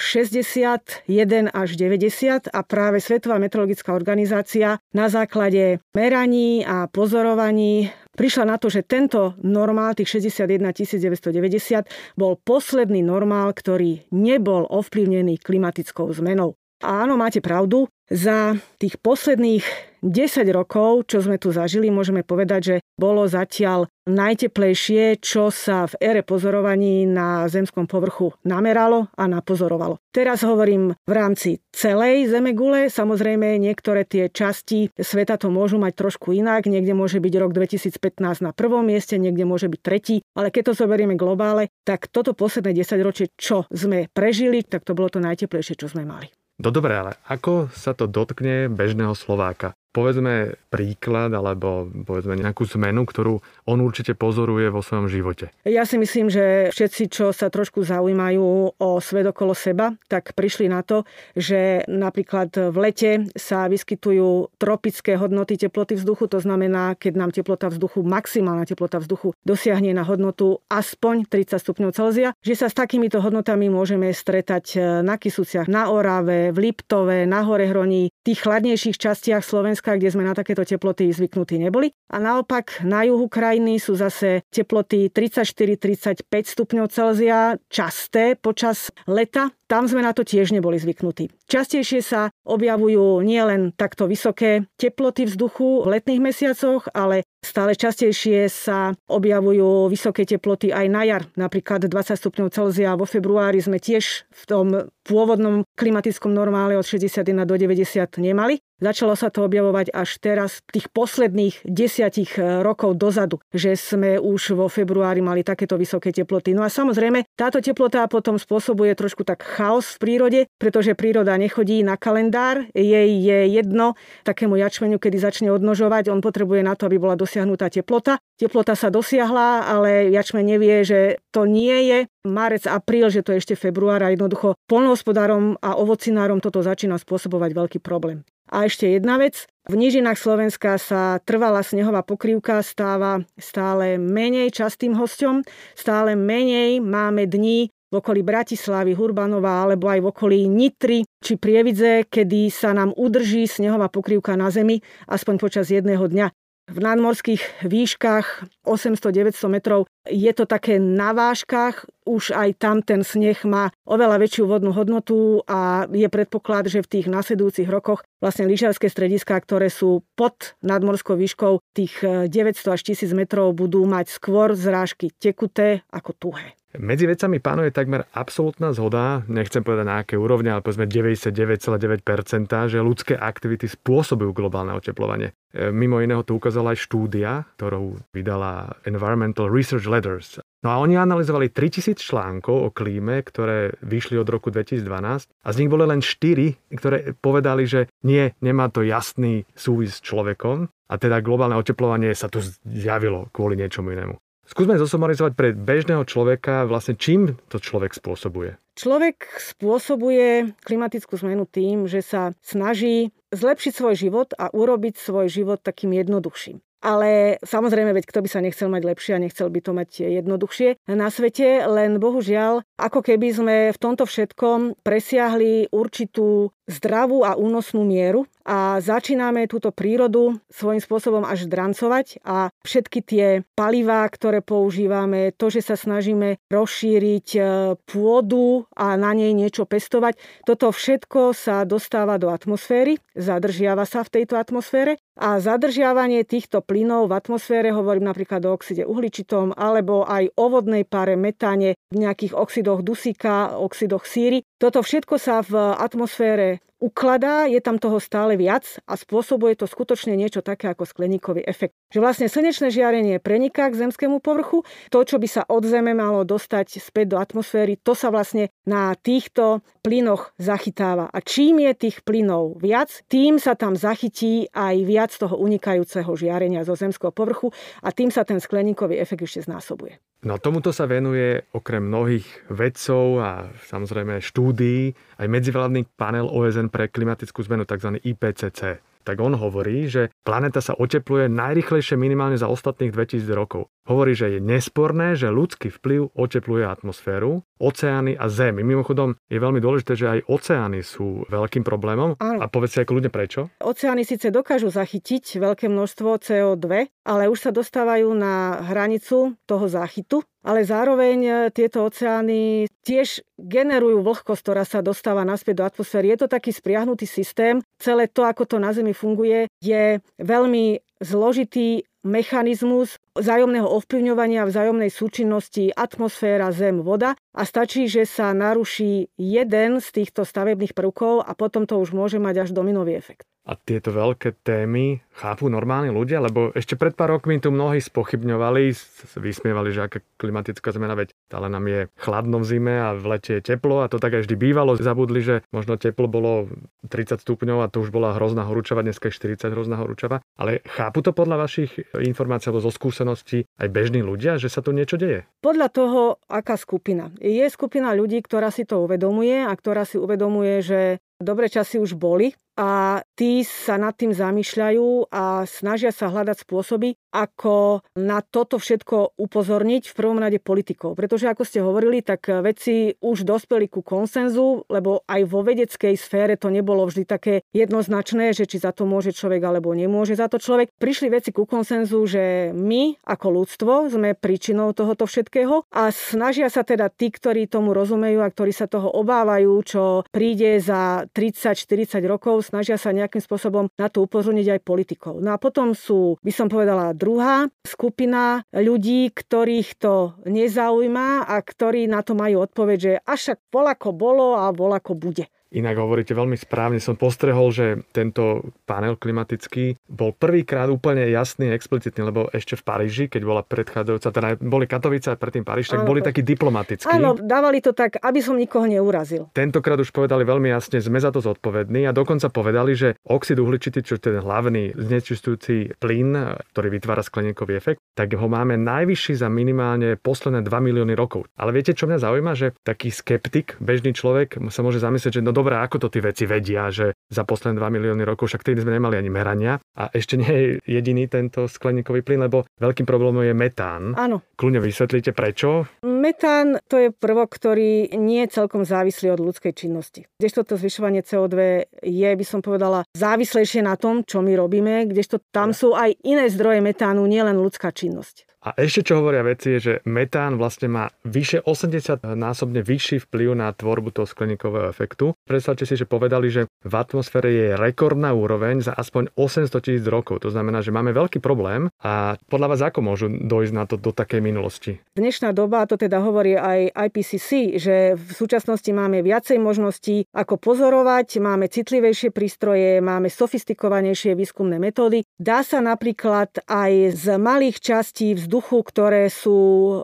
až 1.54 1.70
90 1.78 2.50
a 2.50 2.60
práve 2.66 2.98
Svetová 2.98 3.38
meteorologická 3.38 3.94
organizácia 3.94 4.82
na 4.98 5.14
základe 5.14 5.78
meraní 5.94 6.66
a 6.66 6.90
pozorovaní 6.90 7.94
prišla 8.18 8.50
na 8.50 8.58
to, 8.58 8.74
že 8.74 8.82
tento 8.82 9.38
normál, 9.46 9.94
tých 9.94 10.18
61 10.18 10.74
1990, 10.74 12.18
bol 12.18 12.34
posledný 12.42 13.06
normál, 13.06 13.54
ktorý 13.54 14.10
nebol 14.10 14.66
ovplyvnený 14.74 15.38
klimatickou 15.38 16.10
zmenou. 16.18 16.58
A 16.82 17.06
áno, 17.06 17.14
máte 17.14 17.46
pravdu, 17.46 17.88
za 18.10 18.58
tých 18.78 19.02
posledných 19.02 19.66
10 20.06 20.46
rokov, 20.54 21.10
čo 21.10 21.26
sme 21.26 21.42
tu 21.42 21.50
zažili, 21.50 21.90
môžeme 21.90 22.22
povedať, 22.22 22.62
že 22.62 22.76
bolo 22.94 23.26
zatiaľ 23.26 23.90
najteplejšie, 24.06 25.18
čo 25.18 25.50
sa 25.50 25.90
v 25.90 25.98
ére 25.98 26.22
pozorovaní 26.22 27.10
na 27.10 27.50
zemskom 27.50 27.90
povrchu 27.90 28.38
nameralo 28.46 29.10
a 29.18 29.26
napozorovalo. 29.26 29.98
Teraz 30.14 30.46
hovorím 30.46 30.94
v 31.10 31.12
rámci 31.12 31.58
celej 31.74 32.30
Zemegule. 32.30 32.94
Samozrejme, 32.94 33.58
niektoré 33.58 34.06
tie 34.06 34.30
časti 34.30 34.94
sveta 34.94 35.42
to 35.42 35.50
môžu 35.50 35.82
mať 35.82 35.98
trošku 35.98 36.38
inak. 36.38 36.70
Niekde 36.70 36.94
môže 36.94 37.18
byť 37.18 37.34
rok 37.42 37.52
2015 37.58 38.46
na 38.46 38.54
prvom 38.54 38.86
mieste, 38.86 39.18
niekde 39.18 39.50
môže 39.50 39.66
byť 39.66 39.82
tretí. 39.82 40.22
Ale 40.38 40.54
keď 40.54 40.72
to 40.72 40.86
zoberieme 40.86 41.18
globále, 41.18 41.74
tak 41.82 42.14
toto 42.14 42.38
posledné 42.38 42.86
10 42.86 43.02
ročie, 43.02 43.34
čo 43.34 43.66
sme 43.74 44.06
prežili, 44.14 44.62
tak 44.62 44.86
to 44.86 44.94
bolo 44.94 45.10
to 45.10 45.18
najteplejšie, 45.18 45.82
čo 45.82 45.90
sme 45.90 46.06
mali. 46.06 46.30
No 46.56 46.72
dobre, 46.72 46.96
ale 46.96 47.20
ako 47.28 47.68
sa 47.76 47.92
to 47.92 48.08
dotkne 48.08 48.72
bežného 48.72 49.12
Slováka? 49.12 49.76
Povedzme 49.96 50.60
príklad 50.68 51.32
alebo 51.32 51.88
povedzme 51.88 52.36
nejakú 52.36 52.68
zmenu, 52.76 53.08
ktorú 53.08 53.40
on 53.64 53.80
určite 53.80 54.12
pozoruje 54.12 54.68
vo 54.68 54.84
svojom 54.84 55.08
živote? 55.08 55.56
Ja 55.64 55.88
si 55.88 55.96
myslím, 55.96 56.28
že 56.28 56.76
všetci, 56.76 57.04
čo 57.08 57.26
sa 57.32 57.48
trošku 57.48 57.88
zaujímajú 57.88 58.76
o 58.76 58.90
svet 59.00 59.32
okolo 59.32 59.56
seba, 59.56 59.96
tak 60.12 60.36
prišli 60.36 60.68
na 60.68 60.84
to, 60.84 61.08
že 61.32 61.88
napríklad 61.88 62.52
v 62.76 62.76
lete 62.76 63.12
sa 63.40 63.72
vyskytujú 63.72 64.60
tropické 64.60 65.16
hodnoty 65.16 65.56
teploty 65.56 65.96
vzduchu, 65.96 66.28
to 66.28 66.44
znamená, 66.44 67.00
keď 67.00 67.14
nám 67.16 67.32
teplota 67.32 67.72
vzduchu, 67.72 68.04
maximálna 68.04 68.68
teplota 68.68 69.00
vzduchu 69.00 69.32
dosiahne 69.48 69.96
na 69.96 70.04
hodnotu 70.04 70.60
aspoň 70.68 71.32
30 71.32 71.56
stupňov 71.62 71.96
Celzia, 71.96 72.36
že 72.44 72.60
sa 72.60 72.68
s 72.68 72.76
takýmito 72.76 73.24
hodnotami 73.24 73.72
môžeme 73.72 74.12
stretať 74.12 74.66
na 75.06 75.16
Kisúciach, 75.16 75.70
na 75.70 75.88
Orave, 75.94 76.52
v 76.52 76.58
Liptove, 76.58 77.30
na 77.30 77.46
Hore 77.46 77.70
Hroní, 77.70 78.10
tých 78.26 78.42
chladnejších 78.42 78.98
častiach 78.98 79.46
Slovenska 79.46 79.85
Slovenska, 79.86 80.02
kde 80.02 80.10
sme 80.10 80.26
na 80.26 80.34
takéto 80.34 80.66
teploty 80.66 81.14
zvyknutí 81.14 81.62
neboli. 81.62 81.94
A 82.10 82.18
naopak 82.18 82.82
na 82.82 83.06
juhu 83.06 83.30
krajiny 83.30 83.78
sú 83.78 83.94
zase 83.94 84.42
teploty 84.50 85.14
34-35 85.14 86.26
stupňov 86.26 86.90
Celzia 86.90 87.62
časté 87.70 88.34
počas 88.34 88.90
leta. 89.06 89.54
Tam 89.70 89.90
sme 89.90 90.06
na 90.06 90.14
to 90.14 90.22
tiež 90.22 90.54
neboli 90.54 90.78
zvyknutí. 90.78 91.30
Častejšie 91.50 92.02
sa 92.02 92.30
objavujú 92.46 93.22
nielen 93.26 93.74
takto 93.74 94.06
vysoké 94.06 94.70
teploty 94.78 95.26
vzduchu 95.26 95.86
v 95.86 95.98
letných 95.98 96.22
mesiacoch, 96.22 96.86
ale 96.94 97.26
stále 97.42 97.74
častejšie 97.74 98.46
sa 98.50 98.94
objavujú 99.10 99.90
vysoké 99.90 100.26
teploty 100.26 100.70
aj 100.70 100.86
na 100.90 101.02
jar. 101.06 101.24
Napríklad 101.34 101.86
20 101.90 102.14
stupňov 102.14 102.54
Celzia 102.54 102.94
vo 102.94 103.10
februári 103.10 103.58
sme 103.62 103.82
tiež 103.82 104.30
v 104.30 104.44
tom 104.46 104.66
pôvodnom 105.06 105.66
klimatickom 105.78 106.30
normále 106.34 106.78
od 106.78 106.86
61 106.86 107.26
do 107.46 107.58
90 107.58 108.06
nemali. 108.22 108.62
Začalo 108.76 109.16
sa 109.16 109.32
to 109.32 109.48
objavovať 109.48 109.88
až 109.96 110.20
teraz, 110.20 110.60
tých 110.68 110.92
posledných 110.92 111.64
desiatich 111.64 112.36
e, 112.36 112.60
rokov 112.60 113.00
dozadu, 113.00 113.40
že 113.56 113.80
sme 113.80 114.20
už 114.20 114.52
vo 114.52 114.68
februári 114.68 115.24
mali 115.24 115.48
takéto 115.48 115.80
vysoké 115.80 116.12
teploty. 116.12 116.52
No 116.52 116.60
a 116.60 116.68
samozrejme, 116.68 117.24
táto 117.40 117.64
teplota 117.64 118.04
potom 118.12 118.36
spôsobuje 118.36 118.92
trošku 119.00 119.24
tak 119.24 119.48
chaos 119.48 119.96
v 119.96 120.00
prírode, 120.04 120.40
pretože 120.60 120.92
príroda 120.92 121.40
nechodí 121.40 121.88
na 121.88 121.96
kalendár, 121.96 122.68
jej 122.76 123.16
je 123.16 123.40
jedno 123.48 123.96
takému 124.28 124.60
jačmeniu, 124.60 125.00
kedy 125.00 125.24
začne 125.24 125.56
odnožovať, 125.56 126.12
on 126.12 126.20
potrebuje 126.20 126.60
na 126.60 126.76
to, 126.76 126.92
aby 126.92 127.00
bola 127.00 127.16
dosiahnutá 127.16 127.72
teplota. 127.72 128.20
Teplota 128.36 128.76
sa 128.76 128.92
dosiahla, 128.92 129.72
ale 129.72 130.12
jačme 130.12 130.44
nevie, 130.44 130.84
že 130.84 131.24
to 131.32 131.48
nie 131.48 131.96
je 131.96 132.00
marec, 132.28 132.68
apríl, 132.68 133.08
že 133.08 133.24
to 133.24 133.32
je 133.32 133.40
ešte 133.40 133.56
február 133.56 134.04
a 134.04 134.12
jednoducho 134.12 134.60
polnohospodárom 134.68 135.56
a 135.64 135.80
ovocinárom 135.80 136.44
toto 136.44 136.60
začína 136.60 137.00
spôsobovať 137.00 137.56
veľký 137.56 137.80
problém. 137.80 138.28
A 138.54 138.70
ešte 138.70 138.90
jedna 138.90 139.18
vec. 139.18 139.50
V 139.66 139.74
nížinách 139.74 140.22
Slovenska 140.22 140.78
sa 140.78 141.18
trvalá 141.26 141.66
snehová 141.66 142.06
pokrývka 142.06 142.62
stáva 142.62 143.26
stále 143.34 143.98
menej 143.98 144.54
častým 144.54 144.94
hosťom, 144.94 145.42
stále 145.74 146.14
menej 146.14 146.78
máme 146.86 147.26
dní 147.26 147.74
v 147.90 147.94
okolí 147.98 148.22
Bratislavy, 148.22 148.94
Hurbanova 148.94 149.66
alebo 149.66 149.90
aj 149.90 150.00
v 150.06 150.10
okolí 150.14 150.40
Nitry 150.46 151.02
či 151.18 151.34
Prievidze, 151.42 152.06
kedy 152.06 152.54
sa 152.54 152.78
nám 152.78 152.94
udrží 152.94 153.50
snehová 153.50 153.90
pokrývka 153.90 154.38
na 154.38 154.54
zemi 154.54 154.86
aspoň 155.10 155.36
počas 155.42 155.74
jedného 155.74 156.06
dňa. 156.06 156.30
V 156.66 156.78
nadmorských 156.82 157.66
výškach 157.66 158.46
800-900 158.66 159.48
metrov. 159.48 159.86
Je 160.10 160.30
to 160.34 160.50
také 160.50 160.82
na 160.82 161.14
vážkach, 161.14 161.86
už 162.06 162.34
aj 162.34 162.50
tam 162.62 162.86
ten 162.86 163.02
sneh 163.02 163.38
má 163.46 163.74
oveľa 163.86 164.22
väčšiu 164.22 164.46
vodnú 164.46 164.74
hodnotu 164.74 165.42
a 165.50 165.90
je 165.90 166.06
predpoklad, 166.06 166.70
že 166.70 166.86
v 166.86 166.92
tých 167.00 167.08
nasledujúcich 167.10 167.70
rokoch 167.70 168.06
vlastne 168.22 168.46
lyžiarske 168.46 168.86
strediská, 168.86 169.38
ktoré 169.42 169.74
sú 169.74 170.06
pod 170.14 170.54
nadmorskou 170.62 171.18
výškou 171.18 171.62
tých 171.74 172.02
900 172.30 172.76
až 172.76 172.82
1000 172.86 173.14
metrov, 173.18 173.54
budú 173.58 173.86
mať 173.90 174.14
skôr 174.14 174.54
zrážky 174.54 175.10
tekuté 175.18 175.82
ako 175.90 176.14
tuhé. 176.14 176.54
Medzi 176.80 177.08
vecami 177.08 177.40
pánuje 177.40 177.72
takmer 177.72 178.04
absolútna 178.12 178.76
zhoda, 178.76 179.24
nechcem 179.32 179.64
povedať 179.64 179.86
na 179.88 180.04
aké 180.04 180.16
úrovne, 180.20 180.52
ale 180.52 180.60
povedzme 180.60 180.88
99,9%, 180.88 182.72
že 182.72 182.80
ľudské 182.84 183.14
aktivity 183.16 183.72
spôsobujú 183.72 184.36
globálne 184.36 184.76
oteplovanie. 184.76 185.32
E, 185.56 185.72
mimo 185.72 186.04
iného 186.04 186.24
to 186.28 186.36
ukázala 186.36 186.76
aj 186.76 186.84
štúdia, 186.84 187.48
ktorú 187.56 187.96
vydala 188.12 188.55
Environmental 188.88 189.52
Research 189.52 189.88
Letters. 189.90 190.40
No 190.66 190.74
a 190.74 190.82
oni 190.82 190.98
analyzovali 190.98 191.54
3000 191.54 191.94
článkov 192.02 192.56
o 192.58 192.70
klíme, 192.74 193.22
ktoré 193.22 193.78
vyšli 193.86 194.18
od 194.18 194.26
roku 194.26 194.50
2012 194.50 195.30
a 195.30 195.50
z 195.54 195.58
nich 195.62 195.70
boli 195.70 195.86
len 195.86 196.02
4, 196.02 196.74
ktoré 196.74 197.14
povedali, 197.22 197.70
že 197.70 197.86
nie, 198.02 198.34
nemá 198.42 198.74
to 198.74 198.82
jasný 198.82 199.46
súvis 199.54 200.02
s 200.02 200.04
človekom 200.04 200.66
a 200.90 200.94
teda 200.98 201.22
globálne 201.22 201.54
oteplovanie 201.58 202.18
sa 202.18 202.30
tu 202.34 202.42
zjavilo 202.66 203.30
kvôli 203.30 203.58
niečomu 203.62 203.94
inému. 203.94 204.18
Skúsme 204.46 204.78
zosumarizovať 204.78 205.34
pre 205.34 205.58
bežného 205.58 206.06
človeka 206.06 206.70
vlastne 206.70 206.94
čím 206.94 207.34
to 207.50 207.58
človek 207.58 207.98
spôsobuje. 207.98 208.62
Človek 208.78 209.26
spôsobuje 209.42 210.54
klimatickú 210.62 211.18
zmenu 211.26 211.50
tým, 211.50 211.90
že 211.90 212.06
sa 212.06 212.30
snaží 212.46 213.10
zlepšiť 213.34 213.74
svoj 213.74 213.96
život 213.98 214.30
a 214.38 214.54
urobiť 214.54 215.02
svoj 215.02 215.34
život 215.34 215.66
takým 215.66 215.98
jednoduchším. 215.98 216.62
Ale 216.84 217.40
samozrejme, 217.42 217.96
veď 217.96 218.06
kto 218.12 218.20
by 218.26 218.30
sa 218.30 218.40
nechcel 218.44 218.68
mať 218.68 218.84
lepšie 218.84 219.14
a 219.16 219.24
nechcel 219.24 219.48
by 219.48 219.60
to 219.64 219.72
mať 219.72 219.90
jednoduchšie 220.06 220.70
na 220.92 221.08
svete, 221.10 221.64
len 221.66 221.98
bohužiaľ, 221.98 222.68
ako 222.76 223.00
keby 223.00 223.28
sme 223.32 223.56
v 223.72 223.82
tomto 223.82 224.04
všetkom 224.04 224.84
presiahli 224.84 225.72
určitú 225.72 226.52
zdravú 226.66 227.22
a 227.22 227.38
únosnú 227.38 227.86
mieru 227.86 228.26
a 228.42 228.82
začíname 228.82 229.46
túto 229.46 229.70
prírodu 229.70 230.38
svojím 230.50 230.82
spôsobom 230.82 231.22
až 231.26 231.46
drancovať 231.46 232.22
a 232.26 232.50
všetky 232.66 233.00
tie 233.06 233.26
palivá, 233.54 234.06
ktoré 234.10 234.42
používame, 234.42 235.34
to, 235.34 235.54
že 235.54 235.62
sa 235.62 235.78
snažíme 235.78 236.42
rozšíriť 236.50 237.28
e, 237.38 237.42
pôdu 237.86 238.66
a 238.74 238.98
na 238.98 239.14
nej 239.14 239.34
niečo 239.34 239.66
pestovať, 239.70 240.18
toto 240.46 240.74
všetko 240.74 241.38
sa 241.38 241.66
dostáva 241.70 242.18
do 242.18 242.34
atmosféry, 242.34 242.98
zadržiava 243.14 243.86
sa 243.86 244.02
v 244.02 244.22
tejto 244.22 244.38
atmosfére 244.38 244.98
a 245.18 245.38
zadržiavanie 245.38 246.26
týchto 246.26 246.66
plynov 246.66 247.14
v 247.14 247.18
atmosfére, 247.18 247.74
hovorím 247.74 248.10
napríklad 248.10 248.42
o 248.46 248.54
oxide 248.54 248.90
uhličitom 248.90 249.54
alebo 249.54 250.06
aj 250.06 250.34
o 250.34 250.46
vodnej 250.50 250.86
pare, 250.86 251.14
metáne, 251.14 251.78
nejakých 251.94 252.34
oxidoch 252.34 252.65
dusíka, 252.66 253.54
oxidoch 253.62 254.10
síry, 254.10 254.42
toto 254.58 254.82
všetko 254.82 255.16
sa 255.22 255.46
v 255.46 255.54
atmosfére 255.78 256.66
ukladá, 256.86 257.48
je 257.48 257.58
tam 257.64 257.80
toho 257.80 257.98
stále 257.98 258.36
viac 258.36 258.78
a 258.86 259.00
spôsobuje 259.00 259.56
to 259.56 259.66
skutočne 259.66 260.14
niečo 260.14 260.44
také 260.44 260.70
ako 260.70 260.84
skleníkový 260.86 261.42
efekt. 261.48 261.74
Že 261.90 262.00
vlastne 262.04 262.28
slnečné 262.28 262.70
žiarenie 262.70 263.18
preniká 263.24 263.72
k 263.72 263.80
zemskému 263.88 264.20
povrchu, 264.20 264.68
to, 264.92 265.00
čo 265.02 265.18
by 265.18 265.28
sa 265.28 265.42
od 265.48 265.64
Zeme 265.66 265.96
malo 265.96 266.28
dostať 266.28 266.78
späť 266.84 267.16
do 267.16 267.18
atmosféry, 267.18 267.80
to 267.80 267.96
sa 267.96 268.12
vlastne 268.12 268.52
na 268.68 268.94
týchto 268.94 269.64
plynoch 269.82 270.36
zachytáva. 270.36 271.08
A 271.10 271.20
čím 271.24 271.64
je 271.64 271.72
tých 271.74 272.04
plynov 272.04 272.60
viac, 272.60 272.92
tým 273.08 273.40
sa 273.40 273.56
tam 273.56 273.74
zachytí 273.74 274.52
aj 274.52 274.76
viac 274.84 275.12
toho 275.16 275.40
unikajúceho 275.40 276.12
žiarenia 276.14 276.68
zo 276.68 276.76
zemského 276.76 277.10
povrchu 277.16 277.50
a 277.82 277.90
tým 277.96 278.12
sa 278.12 278.28
ten 278.28 278.38
skleníkový 278.38 279.00
efekt 279.00 279.26
ešte 279.26 279.48
znásobuje. 279.48 279.98
No 280.26 280.42
tomuto 280.42 280.74
sa 280.74 280.90
venuje 280.90 281.46
okrem 281.54 281.86
mnohých 281.86 282.50
vedcov 282.50 283.22
a 283.22 283.46
samozrejme 283.70 284.18
štúdií 284.26 284.90
aj 285.22 285.28
medzivládny 285.30 285.86
panel 285.94 286.26
OSN 286.26 286.74
pre 286.74 286.90
klimatickú 286.90 287.46
zmenu, 287.46 287.70
tzv. 287.70 288.02
IPCC 288.02 288.82
tak 289.06 289.22
on 289.22 289.38
hovorí, 289.38 289.86
že 289.86 290.10
planéta 290.26 290.60
sa 290.60 290.74
otepluje 290.74 291.30
najrychlejšie 291.30 291.94
minimálne 291.94 292.36
za 292.36 292.50
ostatných 292.50 292.90
2000 292.90 293.22
rokov. 293.32 293.70
Hovorí, 293.86 294.18
že 294.18 294.34
je 294.34 294.40
nesporné, 294.42 295.14
že 295.14 295.30
ľudský 295.30 295.70
vplyv 295.70 296.18
otepluje 296.18 296.66
atmosféru, 296.66 297.46
oceány 297.62 298.18
a 298.18 298.26
zemi. 298.34 298.66
Mimochodom 298.66 299.14
je 299.30 299.38
veľmi 299.38 299.62
dôležité, 299.62 299.94
že 299.94 300.10
aj 300.10 300.20
oceány 300.26 300.82
sú 300.82 301.30
veľkým 301.30 301.62
problémom. 301.62 302.18
Áno. 302.18 302.40
A 302.42 302.50
povedzte 302.50 302.82
ako 302.82 302.98
ľudia 302.98 303.14
prečo? 303.14 303.54
Oceány 303.62 304.02
síce 304.02 304.34
dokážu 304.34 304.74
zachytiť 304.74 305.38
veľké 305.38 305.70
množstvo 305.70 306.18
CO2, 306.18 306.90
ale 307.06 307.30
už 307.30 307.38
sa 307.46 307.52
dostávajú 307.54 308.10
na 308.18 308.66
hranicu 308.66 309.38
toho 309.46 309.66
záchytu 309.70 310.26
ale 310.46 310.62
zároveň 310.62 311.18
e, 311.26 311.32
tieto 311.50 311.82
oceány 311.90 312.70
tiež 312.86 313.26
generujú 313.42 314.06
vlhkosť, 314.06 314.42
ktorá 314.46 314.64
sa 314.64 314.86
dostáva 314.86 315.26
naspäť 315.26 315.60
do 315.60 315.66
atmosféry. 315.66 316.14
Je 316.14 316.22
to 316.22 316.30
taký 316.30 316.54
spriahnutý 316.54 317.10
systém. 317.10 317.66
Celé 317.82 318.06
to, 318.06 318.22
ako 318.22 318.46
to 318.46 318.62
na 318.62 318.70
Zemi 318.70 318.94
funguje, 318.94 319.50
je 319.58 319.98
veľmi 320.22 320.80
zložitý 321.02 321.84
mechanizmus 322.06 323.02
vzájomného 323.18 323.66
ovplyvňovania, 323.66 324.46
vzájomnej 324.46 324.94
súčinnosti 324.94 325.74
atmosféra, 325.74 326.54
zem, 326.54 326.86
voda 326.86 327.18
a 327.34 327.42
stačí, 327.44 327.90
že 327.90 328.06
sa 328.06 328.32
naruší 328.32 329.10
jeden 329.18 329.82
z 329.82 329.88
týchto 329.90 330.24
stavebných 330.24 330.78
prvkov 330.78 331.26
a 331.26 331.32
potom 331.34 331.66
to 331.66 331.82
už 331.82 331.92
môže 331.92 332.22
mať 332.22 332.48
až 332.48 332.50
dominový 332.54 332.94
efekt. 332.96 333.26
A 333.46 333.54
tieto 333.54 333.94
veľké 333.94 334.42
témy 334.42 335.06
chápu 335.22 335.54
normálni 335.54 335.94
ľudia? 335.94 336.18
Lebo 336.18 336.50
ešte 336.58 336.74
pred 336.74 336.98
pár 336.98 337.14
rokmi 337.14 337.38
tu 337.38 337.54
mnohí 337.54 337.78
spochybňovali, 337.78 338.74
vysmievali, 339.22 339.70
že 339.70 339.86
aká 339.86 340.02
klimatická 340.18 340.74
zmena, 340.74 340.98
veď 340.98 341.14
ale 341.30 341.54
nám 341.54 341.70
je 341.70 341.86
chladno 341.94 342.42
v 342.42 342.46
zime 342.50 342.74
a 342.82 342.98
v 342.98 343.06
lete 343.06 343.38
je 343.38 343.46
teplo 343.46 343.86
a 343.86 343.90
to 343.90 344.02
tak 344.02 344.18
aj 344.18 344.26
vždy 344.26 344.36
bývalo. 344.50 344.74
Zabudli, 344.82 345.22
že 345.22 345.46
možno 345.54 345.78
teplo 345.78 346.10
bolo 346.10 346.50
30 346.90 347.22
stupňov 347.22 347.62
a 347.62 347.70
to 347.70 347.86
už 347.86 347.94
bola 347.94 348.18
hrozná 348.18 348.50
horúčava, 348.50 348.82
dneska 348.82 349.14
je 349.14 349.38
40 349.38 349.54
hrozná 349.54 349.78
horúčava. 349.78 350.26
Ale 350.42 350.66
chápu 350.66 351.06
to 351.06 351.14
podľa 351.14 351.46
vašich 351.46 351.70
informácií 352.02 352.52
alebo 352.52 352.66
zo 352.66 352.72
skúseností 352.74 353.46
aj 353.60 353.68
bežní 353.72 354.02
ľudia, 354.04 354.36
že 354.42 354.52
sa 354.52 354.60
tu 354.60 354.76
niečo 354.76 355.00
deje? 355.00 355.24
Podľa 355.40 355.68
toho, 355.72 356.02
aká 356.28 356.60
skupina. 356.60 357.14
Je 357.22 357.44
skupina 357.48 357.96
ľudí, 357.96 358.20
ktorá 358.20 358.52
si 358.52 358.68
to 358.68 358.84
uvedomuje 358.84 359.46
a 359.46 359.52
ktorá 359.54 359.88
si 359.88 359.96
uvedomuje, 360.02 360.60
že 360.66 360.80
Dobre 361.16 361.48
časy 361.48 361.80
už 361.80 361.96
boli 361.96 362.36
a 362.56 363.04
tí 363.20 363.44
sa 363.44 363.76
nad 363.76 363.92
tým 364.00 364.16
zamýšľajú 364.16 365.12
a 365.12 365.44
snažia 365.44 365.92
sa 365.92 366.08
hľadať 366.08 366.48
spôsoby, 366.48 366.96
ako 367.12 367.84
na 368.00 368.24
toto 368.24 368.56
všetko 368.56 369.20
upozorniť 369.20 369.92
v 369.92 369.96
prvom 369.96 370.20
rade 370.20 370.40
politikov. 370.40 370.96
Pretože 370.96 371.28
ako 371.28 371.44
ste 371.44 371.60
hovorili, 371.60 372.00
tak 372.00 372.32
veci 372.44 372.96
už 372.96 373.28
dospeli 373.28 373.68
ku 373.68 373.84
konsenzu, 373.84 374.64
lebo 374.72 375.04
aj 375.08 375.22
vo 375.28 375.44
vedeckej 375.44 375.96
sfére 376.00 376.40
to 376.40 376.48
nebolo 376.48 376.88
vždy 376.88 377.04
také 377.04 377.44
jednoznačné, 377.52 378.32
že 378.32 378.48
či 378.48 378.64
za 378.64 378.72
to 378.72 378.88
môže 378.88 379.12
človek 379.12 379.44
alebo 379.44 379.76
nemôže 379.76 380.16
za 380.16 380.32
to 380.32 380.40
človek. 380.40 380.72
Prišli 380.80 381.12
veci 381.12 381.36
ku 381.36 381.44
konsenzu, 381.44 382.08
že 382.08 382.56
my 382.56 383.04
ako 383.04 383.28
ľudstvo 383.36 383.92
sme 383.92 384.16
príčinou 384.16 384.72
tohoto 384.72 385.04
všetkého 385.08 385.68
a 385.76 385.92
snažia 385.92 386.48
sa 386.48 386.64
teda 386.64 386.88
tí, 386.88 387.12
ktorí 387.12 387.52
tomu 387.52 387.76
rozumejú 387.76 388.24
a 388.24 388.32
ktorí 388.32 388.56
sa 388.56 388.72
toho 388.72 388.92
obávajú, 388.96 389.54
čo 389.64 389.84
príde 390.12 390.60
za 390.64 391.05
30-40 391.12 392.00
rokov, 392.08 392.48
snažia 392.48 392.80
sa 392.80 392.96
nejakým 392.96 393.20
spôsobom 393.20 393.68
na 393.76 393.92
to 393.92 394.08
upozorniť 394.08 394.58
aj 394.58 394.62
politikov. 394.64 395.20
No 395.20 395.36
a 395.36 395.42
potom 395.42 395.76
sú, 395.76 396.16
by 396.24 396.32
som 396.32 396.48
povedala, 396.48 396.96
druhá 396.96 397.52
skupina 397.68 398.48
ľudí, 398.56 399.12
ktorých 399.12 399.70
to 399.78 400.16
nezaujíma 400.24 401.28
a 401.28 401.36
ktorí 401.44 401.92
na 401.92 402.02
to 402.02 402.16
majú 402.16 402.48
odpoveď, 402.48 402.78
že 402.80 402.94
až 403.04 403.20
však 403.26 403.40
volako 403.50 403.90
bolo 403.90 404.38
a 404.38 404.54
volako 404.54 404.94
bude. 404.94 405.26
Inak 405.56 405.80
hovoríte 405.80 406.12
veľmi 406.12 406.36
správne. 406.36 406.84
Som 406.84 407.00
postrehol, 407.00 407.56
že 407.56 407.88
tento 407.96 408.52
panel 408.68 409.00
klimatický 409.00 409.80
bol 409.88 410.12
prvýkrát 410.12 410.68
úplne 410.68 411.08
jasný 411.08 411.56
explicitný, 411.56 412.12
lebo 412.12 412.28
ešte 412.36 412.60
v 412.60 412.64
Paríži, 412.68 413.08
keď 413.08 413.22
bola 413.24 413.40
predchádzajúca, 413.40 414.10
teda 414.12 414.30
boli 414.44 414.68
Katovice 414.68 415.16
a 415.16 415.16
predtým 415.16 415.48
Paríž, 415.48 415.72
tak 415.72 415.88
boli 415.88 416.04
takí 416.04 416.28
diplomatickí. 416.28 416.92
Áno, 416.92 417.16
dávali 417.16 417.64
to 417.64 417.72
tak, 417.72 418.04
aby 418.04 418.20
som 418.20 418.36
nikoho 418.36 418.68
neurazil. 418.68 419.32
Tentokrát 419.32 419.80
už 419.80 419.96
povedali 419.96 420.28
veľmi 420.28 420.52
jasne, 420.52 420.84
sme 420.84 421.00
za 421.00 421.16
to 421.16 421.24
zodpovední 421.24 421.88
a 421.88 421.96
dokonca 421.96 422.28
povedali, 422.28 422.76
že 422.76 423.00
oxid 423.08 423.40
uhličitý, 423.40 423.80
čo 423.80 423.96
je 423.96 424.12
ten 424.12 424.20
hlavný 424.20 424.76
znečistujúci 424.76 425.80
plyn, 425.80 426.36
ktorý 426.52 426.68
vytvára 426.68 427.00
skleníkový 427.00 427.56
efekt, 427.56 427.80
tak 427.96 428.12
ho 428.12 428.28
máme 428.28 428.60
najvyšší 428.60 429.24
za 429.24 429.32
minimálne 429.32 429.96
posledné 429.96 430.44
2 430.44 430.52
milióny 430.52 431.00
rokov. 431.00 431.32
Ale 431.40 431.56
viete, 431.56 431.72
čo 431.72 431.88
mňa 431.88 432.04
zaujíma, 432.04 432.34
že 432.36 432.52
taký 432.68 432.92
skeptik, 432.92 433.56
bežný 433.64 433.96
človek 433.96 434.36
sa 434.52 434.60
môže 434.60 434.84
zamyslieť, 434.84 435.22
že 435.22 435.24
no 435.24 435.45
dobré, 435.46 435.62
ako 435.62 435.78
to 435.86 435.94
tí 435.94 436.02
veci 436.02 436.26
vedia, 436.26 436.74
že 436.74 436.98
za 437.06 437.22
posledné 437.22 437.62
2 437.62 437.70
milióny 437.70 438.02
rokov, 438.02 438.34
však 438.34 438.42
tedy 438.42 438.66
sme 438.66 438.82
nemali 438.82 438.98
ani 438.98 439.14
merania 439.14 439.62
a 439.78 439.94
ešte 439.94 440.18
nie 440.18 440.34
je 440.34 440.48
jediný 440.66 441.06
tento 441.06 441.46
skleníkový 441.46 442.02
plyn, 442.02 442.26
lebo 442.26 442.50
veľkým 442.58 442.90
problémom 442.90 443.22
je 443.22 443.38
metán. 443.38 443.94
Áno. 443.94 444.26
Kľudne 444.34 444.58
vysvetlíte 444.66 445.14
prečo? 445.14 445.70
Metán 445.86 446.58
to 446.66 446.82
je 446.82 446.90
prvok, 446.90 447.30
ktorý 447.30 447.94
nie 448.02 448.26
je 448.26 448.42
celkom 448.42 448.66
závislý 448.66 449.14
od 449.14 449.22
ľudskej 449.22 449.54
činnosti. 449.54 450.10
Kdežto 450.18 450.42
to 450.50 450.58
zvyšovanie 450.58 451.06
CO2 451.06 451.38
je, 451.86 452.10
by 452.10 452.26
som 452.26 452.42
povedala, 452.42 452.82
závislejšie 452.98 453.62
na 453.62 453.78
tom, 453.78 454.02
čo 454.02 454.26
my 454.26 454.34
robíme, 454.34 454.90
kdežto 454.90 455.22
tam 455.30 455.54
sú 455.54 455.78
aj 455.78 455.94
iné 456.02 456.26
zdroje 456.34 456.66
metánu, 456.66 457.06
nielen 457.06 457.38
ľudská 457.38 457.70
činnosť. 457.70 458.26
A 458.46 458.54
ešte 458.62 458.86
čo 458.86 459.02
hovoria 459.02 459.26
veci 459.26 459.58
je, 459.58 459.60
že 459.60 459.74
metán 459.90 460.38
vlastne 460.38 460.70
má 460.70 460.86
vyše 461.02 461.42
80 461.42 462.06
násobne 462.14 462.62
vyšší 462.62 463.10
vplyv 463.10 463.34
na 463.34 463.50
tvorbu 463.50 463.90
toho 463.90 464.06
skleníkového 464.06 464.70
efektu. 464.70 465.15
Predstavte 465.26 465.66
si, 465.66 465.74
že 465.74 465.90
povedali, 465.90 466.30
že 466.30 466.46
v 466.46 466.74
atmosfére 466.78 467.30
je 467.34 467.48
rekordná 467.58 468.14
úroveň 468.14 468.62
za 468.62 468.78
aspoň 468.78 469.10
800 469.18 469.58
tisíc 469.58 469.86
rokov. 469.90 470.22
To 470.22 470.30
znamená, 470.30 470.62
že 470.62 470.70
máme 470.70 470.94
veľký 470.94 471.18
problém 471.18 471.66
a 471.82 472.14
podľa 472.30 472.54
vás 472.54 472.62
ako 472.62 472.86
môžu 472.86 473.10
dojsť 473.10 473.54
na 473.58 473.66
to 473.66 473.82
do 473.82 473.90
takej 473.90 474.22
minulosti? 474.22 474.78
Dnešná 474.94 475.34
doba, 475.34 475.66
to 475.66 475.82
teda 475.82 475.98
hovorí 475.98 476.38
aj 476.38 476.78
IPCC, 476.78 477.58
že 477.58 477.98
v 477.98 478.12
súčasnosti 478.14 478.70
máme 478.70 479.02
viacej 479.02 479.42
možností, 479.42 480.06
ako 480.14 480.38
pozorovať, 480.38 481.18
máme 481.18 481.50
citlivejšie 481.50 482.14
prístroje, 482.14 482.78
máme 482.86 483.10
sofistikovanejšie 483.10 484.14
výskumné 484.14 484.62
metódy. 484.62 485.02
Dá 485.18 485.42
sa 485.42 485.58
napríklad 485.58 486.46
aj 486.46 486.94
z 486.94 487.06
malých 487.18 487.66
častí 487.66 488.14
vzduchu 488.14 488.62
ktoré 488.62 489.08
sú 489.08 489.38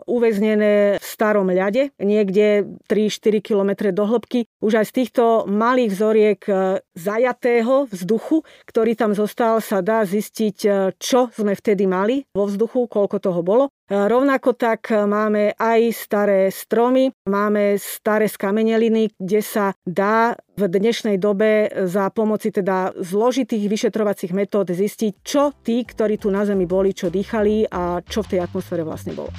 uväznené 0.04 1.00
v 1.00 1.06
starom 1.06 1.48
ľade, 1.48 1.94
niekde 1.96 2.78
3-4 2.86 3.42
km 3.42 3.70
do 3.94 4.04
hĺbky. 4.04 4.46
Už 4.62 4.78
aj 4.82 4.86
z 4.90 4.92
týchto 4.92 5.31
malých 5.48 5.90
vzoriek 5.92 6.40
e, 6.46 6.52
zajatého 6.94 7.88
vzduchu, 7.88 8.44
ktorý 8.68 8.92
tam 8.92 9.12
zostal, 9.16 9.58
sa 9.64 9.80
dá 9.80 10.04
zistiť, 10.04 10.56
e, 10.64 10.70
čo 11.00 11.32
sme 11.32 11.56
vtedy 11.56 11.88
mali 11.88 12.24
vo 12.36 12.48
vzduchu, 12.48 12.88
koľko 12.88 13.16
toho 13.20 13.40
bolo. 13.40 13.64
E, 13.68 13.70
rovnako 13.94 14.52
tak 14.56 14.92
máme 14.92 15.56
aj 15.56 15.80
staré 15.94 16.40
stromy, 16.52 17.12
máme 17.28 17.80
staré 17.80 18.28
skameneliny, 18.28 19.12
kde 19.16 19.40
sa 19.40 19.72
dá 19.84 20.36
v 20.56 20.62
dnešnej 20.68 21.16
dobe 21.16 21.72
za 21.88 22.12
pomoci 22.12 22.52
teda 22.52 22.92
zložitých 23.00 23.68
vyšetrovacích 23.72 24.36
metód 24.36 24.68
zistiť, 24.68 25.12
čo 25.24 25.56
tí, 25.64 25.80
ktorí 25.82 26.20
tu 26.20 26.28
na 26.28 26.44
Zemi 26.44 26.68
boli, 26.68 26.92
čo 26.92 27.08
dýchali 27.08 27.72
a 27.72 28.04
čo 28.04 28.20
v 28.20 28.36
tej 28.36 28.40
atmosfére 28.44 28.84
vlastne 28.84 29.16
bolo. 29.16 29.32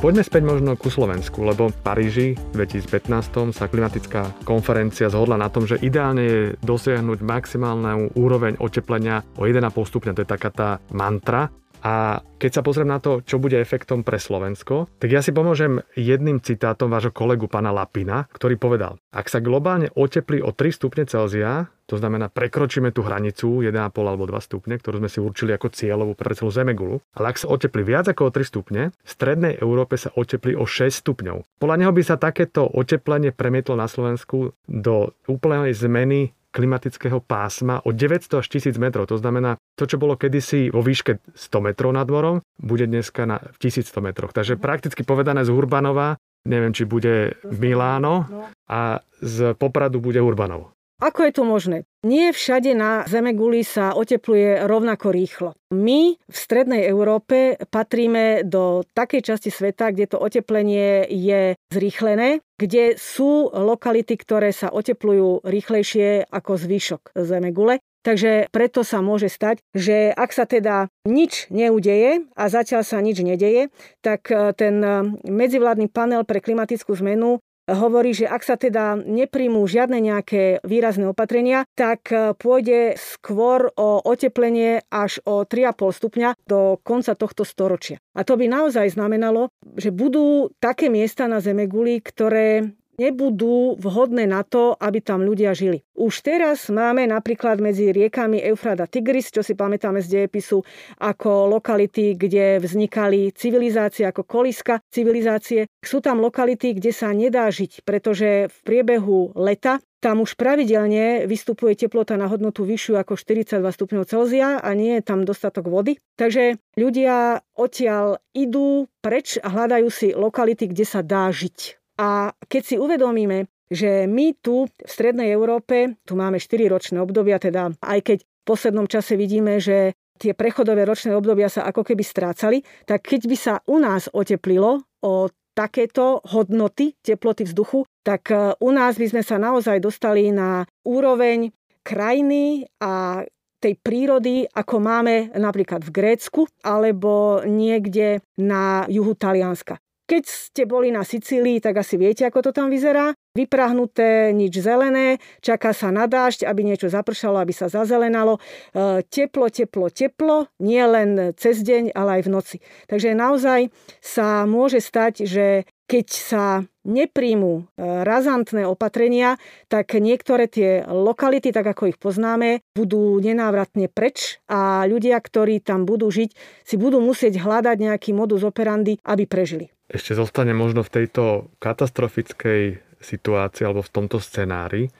Poďme 0.00 0.24
späť 0.24 0.48
možno 0.48 0.80
ku 0.80 0.88
Slovensku, 0.88 1.44
lebo 1.44 1.68
v 1.68 1.76
Paríži 1.84 2.28
v 2.32 2.64
2015 2.64 3.52
sa 3.52 3.68
klimatická 3.68 4.32
konferencia 4.48 5.12
zhodla 5.12 5.36
na 5.36 5.52
tom, 5.52 5.68
že 5.68 5.76
ideálne 5.76 6.24
je 6.24 6.40
dosiahnuť 6.64 7.20
maximálnu 7.20 8.16
úroveň 8.16 8.56
oteplenia 8.64 9.20
o 9.36 9.44
1,5 9.44 9.60
stupňa. 9.68 10.16
To 10.16 10.24
je 10.24 10.32
taká 10.32 10.48
tá 10.48 10.68
mantra. 10.96 11.52
A 11.80 12.20
keď 12.40 12.60
sa 12.60 12.64
pozriem 12.64 12.88
na 12.88 13.00
to, 13.00 13.20
čo 13.24 13.40
bude 13.40 13.56
efektom 13.56 14.04
pre 14.04 14.16
Slovensko, 14.16 14.88
tak 15.00 15.12
ja 15.12 15.20
si 15.20 15.32
pomôžem 15.32 15.80
jedným 15.96 16.40
citátom 16.40 16.88
vášho 16.88 17.12
kolegu 17.12 17.48
pana 17.48 17.72
Lapina, 17.72 18.28
ktorý 18.32 18.56
povedal, 18.56 18.96
ak 19.12 19.28
sa 19.28 19.44
globálne 19.44 19.92
oteplí 19.92 20.40
o 20.40 20.52
3 20.52 20.72
stupne 20.72 21.04
Celzia, 21.04 21.68
to 21.90 21.98
znamená 21.98 22.30
prekročíme 22.30 22.94
tú 22.94 23.02
hranicu 23.02 23.66
1,5 23.66 23.74
alebo 24.06 24.24
2 24.24 24.38
stupne, 24.46 24.78
ktorú 24.78 25.02
sme 25.02 25.10
si 25.10 25.18
určili 25.18 25.50
ako 25.50 25.74
cieľovú 25.74 26.14
pre 26.14 26.32
celú 26.38 26.54
Zemegulu, 26.54 27.02
ale 27.18 27.34
ak 27.34 27.42
sa 27.42 27.50
oteplí 27.50 27.82
viac 27.82 28.06
ako 28.06 28.30
o 28.30 28.34
3 28.34 28.46
stupne, 28.46 28.82
v 28.94 29.10
strednej 29.10 29.58
Európe 29.58 29.98
sa 29.98 30.14
oteplí 30.14 30.54
o 30.54 30.64
6 30.64 31.02
stupňov. 31.02 31.42
Podľa 31.58 31.76
neho 31.82 31.92
by 31.92 32.02
sa 32.06 32.16
takéto 32.16 32.62
oteplenie 32.64 33.34
premietlo 33.34 33.74
na 33.74 33.90
Slovensku 33.90 34.54
do 34.70 35.10
úplnej 35.26 35.74
zmeny 35.74 36.30
klimatického 36.50 37.22
pásma 37.22 37.80
o 37.86 37.94
900 37.94 38.42
až 38.42 38.46
1000 38.50 38.76
metrov. 38.82 39.06
To 39.08 39.18
znamená, 39.18 39.56
to, 39.78 39.86
čo 39.86 39.96
bolo 39.96 40.18
kedysi 40.18 40.68
vo 40.70 40.82
výške 40.82 41.22
100 41.32 41.66
metrov 41.66 41.94
nad 41.94 42.06
morom, 42.10 42.42
bude 42.58 42.84
dneska 42.90 43.24
na 43.24 43.38
1100 43.62 43.90
metroch. 44.02 44.34
Takže 44.34 44.58
prakticky 44.58 45.06
povedané 45.06 45.46
z 45.46 45.50
Urbanova, 45.54 46.18
neviem, 46.44 46.74
či 46.74 46.84
bude 46.84 47.38
Miláno 47.46 48.26
a 48.66 49.00
z 49.22 49.54
Popradu 49.54 50.02
bude 50.02 50.18
Urbanov. 50.18 50.74
Ako 51.00 51.24
je 51.24 51.32
to 51.32 51.48
možné? 51.48 51.88
Nie 52.04 52.28
všade 52.28 52.76
na 52.76 53.08
Zemeguli 53.08 53.64
sa 53.64 53.96
otepluje 53.96 54.68
rovnako 54.68 55.08
rýchlo. 55.08 55.56
My 55.72 56.12
v 56.20 56.36
strednej 56.36 56.84
Európe 56.84 57.56
patríme 57.56 58.44
do 58.44 58.84
takej 58.92 59.32
časti 59.32 59.48
sveta, 59.48 59.96
kde 59.96 60.12
to 60.12 60.20
oteplenie 60.20 61.08
je 61.08 61.56
zrýchlené, 61.72 62.44
kde 62.60 63.00
sú 63.00 63.48
lokality, 63.48 64.20
ktoré 64.20 64.52
sa 64.52 64.68
oteplujú 64.68 65.40
rýchlejšie 65.48 66.28
ako 66.28 66.60
zvyšok 66.60 67.16
Zemegule. 67.16 67.80
Takže 68.00 68.48
preto 68.48 68.80
sa 68.80 69.04
môže 69.04 69.28
stať, 69.28 69.60
že 69.76 70.08
ak 70.08 70.32
sa 70.32 70.48
teda 70.48 70.88
nič 71.04 71.52
neudeje 71.52 72.24
a 72.32 72.48
zatiaľ 72.48 72.80
sa 72.80 72.96
nič 73.04 73.20
nedeje, 73.20 73.68
tak 74.00 74.24
ten 74.56 74.80
medzivládny 75.24 75.92
panel 75.92 76.24
pre 76.24 76.40
klimatickú 76.40 76.96
zmenu 76.96 77.44
hovorí, 77.74 78.12
že 78.16 78.26
ak 78.26 78.42
sa 78.42 78.56
teda 78.58 78.98
nepríjmú 78.98 79.62
žiadne 79.64 79.98
nejaké 80.02 80.62
výrazné 80.66 81.06
opatrenia, 81.06 81.64
tak 81.78 82.10
e, 82.10 82.34
pôjde 82.34 82.98
skôr 82.98 83.70
o 83.78 84.02
oteplenie 84.02 84.82
až 84.90 85.22
o 85.26 85.46
3,5 85.46 85.98
stupňa 85.98 86.28
do 86.46 86.78
konca 86.82 87.14
tohto 87.14 87.46
storočia. 87.46 88.02
A 88.14 88.26
to 88.26 88.34
by 88.34 88.50
naozaj 88.50 88.90
znamenalo, 88.94 89.54
že 89.78 89.94
budú 89.94 90.50
také 90.58 90.90
miesta 90.90 91.30
na 91.30 91.38
Zemeguli, 91.38 92.02
ktoré 92.02 92.74
nebudú 93.00 93.80
vhodné 93.80 94.28
na 94.28 94.44
to, 94.44 94.76
aby 94.76 95.00
tam 95.00 95.24
ľudia 95.24 95.56
žili. 95.56 95.80
Už 95.96 96.20
teraz 96.20 96.68
máme 96.68 97.08
napríklad 97.08 97.56
medzi 97.64 97.88
riekami 97.88 98.44
Eufrat 98.44 98.76
a 98.84 98.86
Tigris, 98.86 99.32
čo 99.32 99.40
si 99.40 99.56
pamätáme 99.56 100.04
z 100.04 100.20
dejepisu, 100.20 100.60
ako 101.00 101.48
lokality, 101.56 102.12
kde 102.12 102.60
vznikali 102.60 103.32
civilizácie, 103.32 104.04
ako 104.04 104.28
koliska 104.28 104.84
civilizácie. 104.92 105.64
Sú 105.80 106.04
tam 106.04 106.20
lokality, 106.20 106.76
kde 106.76 106.92
sa 106.92 107.08
nedá 107.16 107.48
žiť, 107.48 107.88
pretože 107.88 108.52
v 108.52 108.58
priebehu 108.68 109.32
leta 109.32 109.80
tam 110.00 110.24
už 110.24 110.32
pravidelne 110.40 111.28
vystupuje 111.28 111.76
teplota 111.76 112.16
na 112.16 112.24
hodnotu 112.24 112.64
vyššiu 112.64 112.96
ako 113.04 113.20
42 113.20 113.60
stupňov 113.60 114.08
Celzia 114.08 114.56
a 114.56 114.72
nie 114.72 114.96
je 114.96 115.04
tam 115.04 115.28
dostatok 115.28 115.68
vody. 115.68 116.00
Takže 116.16 116.56
ľudia 116.80 117.44
odtiaľ 117.52 118.16
idú 118.32 118.88
preč 119.04 119.36
a 119.36 119.52
hľadajú 119.52 119.88
si 119.92 120.16
lokality, 120.16 120.72
kde 120.72 120.88
sa 120.88 121.04
dá 121.04 121.28
žiť. 121.28 121.79
A 122.00 122.32
keď 122.48 122.62
si 122.64 122.76
uvedomíme, 122.80 123.44
že 123.68 124.08
my 124.08 124.40
tu 124.40 124.66
v 124.66 124.88
Strednej 124.88 125.28
Európe, 125.30 126.00
tu 126.08 126.16
máme 126.16 126.40
4 126.40 126.66
ročné 126.72 126.98
obdobia, 126.98 127.36
teda 127.36 127.76
aj 127.84 128.00
keď 128.00 128.18
v 128.24 128.42
poslednom 128.48 128.88
čase 128.88 129.20
vidíme, 129.20 129.60
že 129.60 129.94
tie 130.16 130.32
prechodové 130.32 130.88
ročné 130.88 131.12
obdobia 131.12 131.52
sa 131.52 131.68
ako 131.68 131.84
keby 131.84 132.00
strácali, 132.00 132.58
tak 132.88 133.04
keď 133.04 133.20
by 133.28 133.36
sa 133.36 133.54
u 133.68 133.76
nás 133.78 134.08
oteplilo 134.10 134.82
o 135.04 135.28
takéto 135.52 136.24
hodnoty 136.24 136.96
teploty 137.04 137.44
vzduchu, 137.44 137.84
tak 138.00 138.32
e, 138.32 138.56
u 138.58 138.70
nás 138.72 138.96
by 138.96 139.06
sme 139.12 139.22
sa 139.24 139.36
naozaj 139.36 139.82
dostali 139.82 140.32
na 140.32 140.64
úroveň 140.88 141.52
krajiny 141.84 142.64
a 142.80 143.24
tej 143.60 143.76
prírody, 143.76 144.48
ako 144.48 144.80
máme 144.80 145.36
napríklad 145.36 145.84
v 145.84 145.92
Grécku 145.92 146.48
alebo 146.64 147.44
niekde 147.44 148.24
na 148.40 148.88
juhu 148.88 149.12
Talianska. 149.12 149.76
Keď 150.10 150.26
ste 150.26 150.66
boli 150.66 150.90
na 150.90 151.06
Sicílii, 151.06 151.62
tak 151.62 151.78
asi 151.78 151.94
viete, 151.94 152.26
ako 152.26 152.42
to 152.42 152.50
tam 152.50 152.66
vyzerá. 152.66 153.14
Vyprahnuté, 153.30 154.34
nič 154.34 154.58
zelené, 154.58 155.22
čaká 155.38 155.70
sa 155.70 155.94
na 155.94 156.10
dážď, 156.10 156.50
aby 156.50 156.66
niečo 156.66 156.90
zapršalo, 156.90 157.38
aby 157.38 157.54
sa 157.54 157.70
zazelenalo. 157.70 158.42
E, 158.74 159.06
teplo, 159.06 159.46
teplo, 159.54 159.86
teplo, 159.86 160.50
nie 160.58 160.82
len 160.82 161.30
cez 161.38 161.62
deň, 161.62 161.94
ale 161.94 162.18
aj 162.18 162.22
v 162.26 162.32
noci. 162.34 162.56
Takže 162.90 163.14
naozaj 163.14 163.70
sa 164.02 164.50
môže 164.50 164.82
stať, 164.82 165.30
že 165.30 165.62
keď 165.86 166.06
sa 166.10 166.44
nepríjmú 166.82 167.54
e, 167.54 167.62
razantné 168.02 168.66
opatrenia, 168.66 169.38
tak 169.70 169.94
niektoré 169.94 170.50
tie 170.50 170.82
lokality, 170.90 171.54
tak 171.54 171.70
ako 171.70 171.86
ich 171.86 172.02
poznáme, 172.02 172.66
budú 172.74 173.22
nenávratne 173.22 173.86
preč 173.86 174.42
a 174.50 174.82
ľudia, 174.90 175.22
ktorí 175.22 175.62
tam 175.62 175.86
budú 175.86 176.10
žiť, 176.10 176.34
si 176.66 176.74
budú 176.74 176.98
musieť 176.98 177.38
hľadať 177.38 177.78
nejaký 177.78 178.10
modus 178.10 178.42
operandi, 178.42 178.98
aby 179.06 179.30
prežili 179.30 179.70
ešte 179.90 180.14
zostane 180.14 180.54
možno 180.54 180.86
v 180.86 181.02
tejto 181.02 181.50
katastrofickej 181.58 182.78
situácii 183.00 183.66
alebo 183.66 183.82
v 183.82 183.92
tomto 183.92 184.22
scenári, 184.22 184.86
e, 184.86 184.90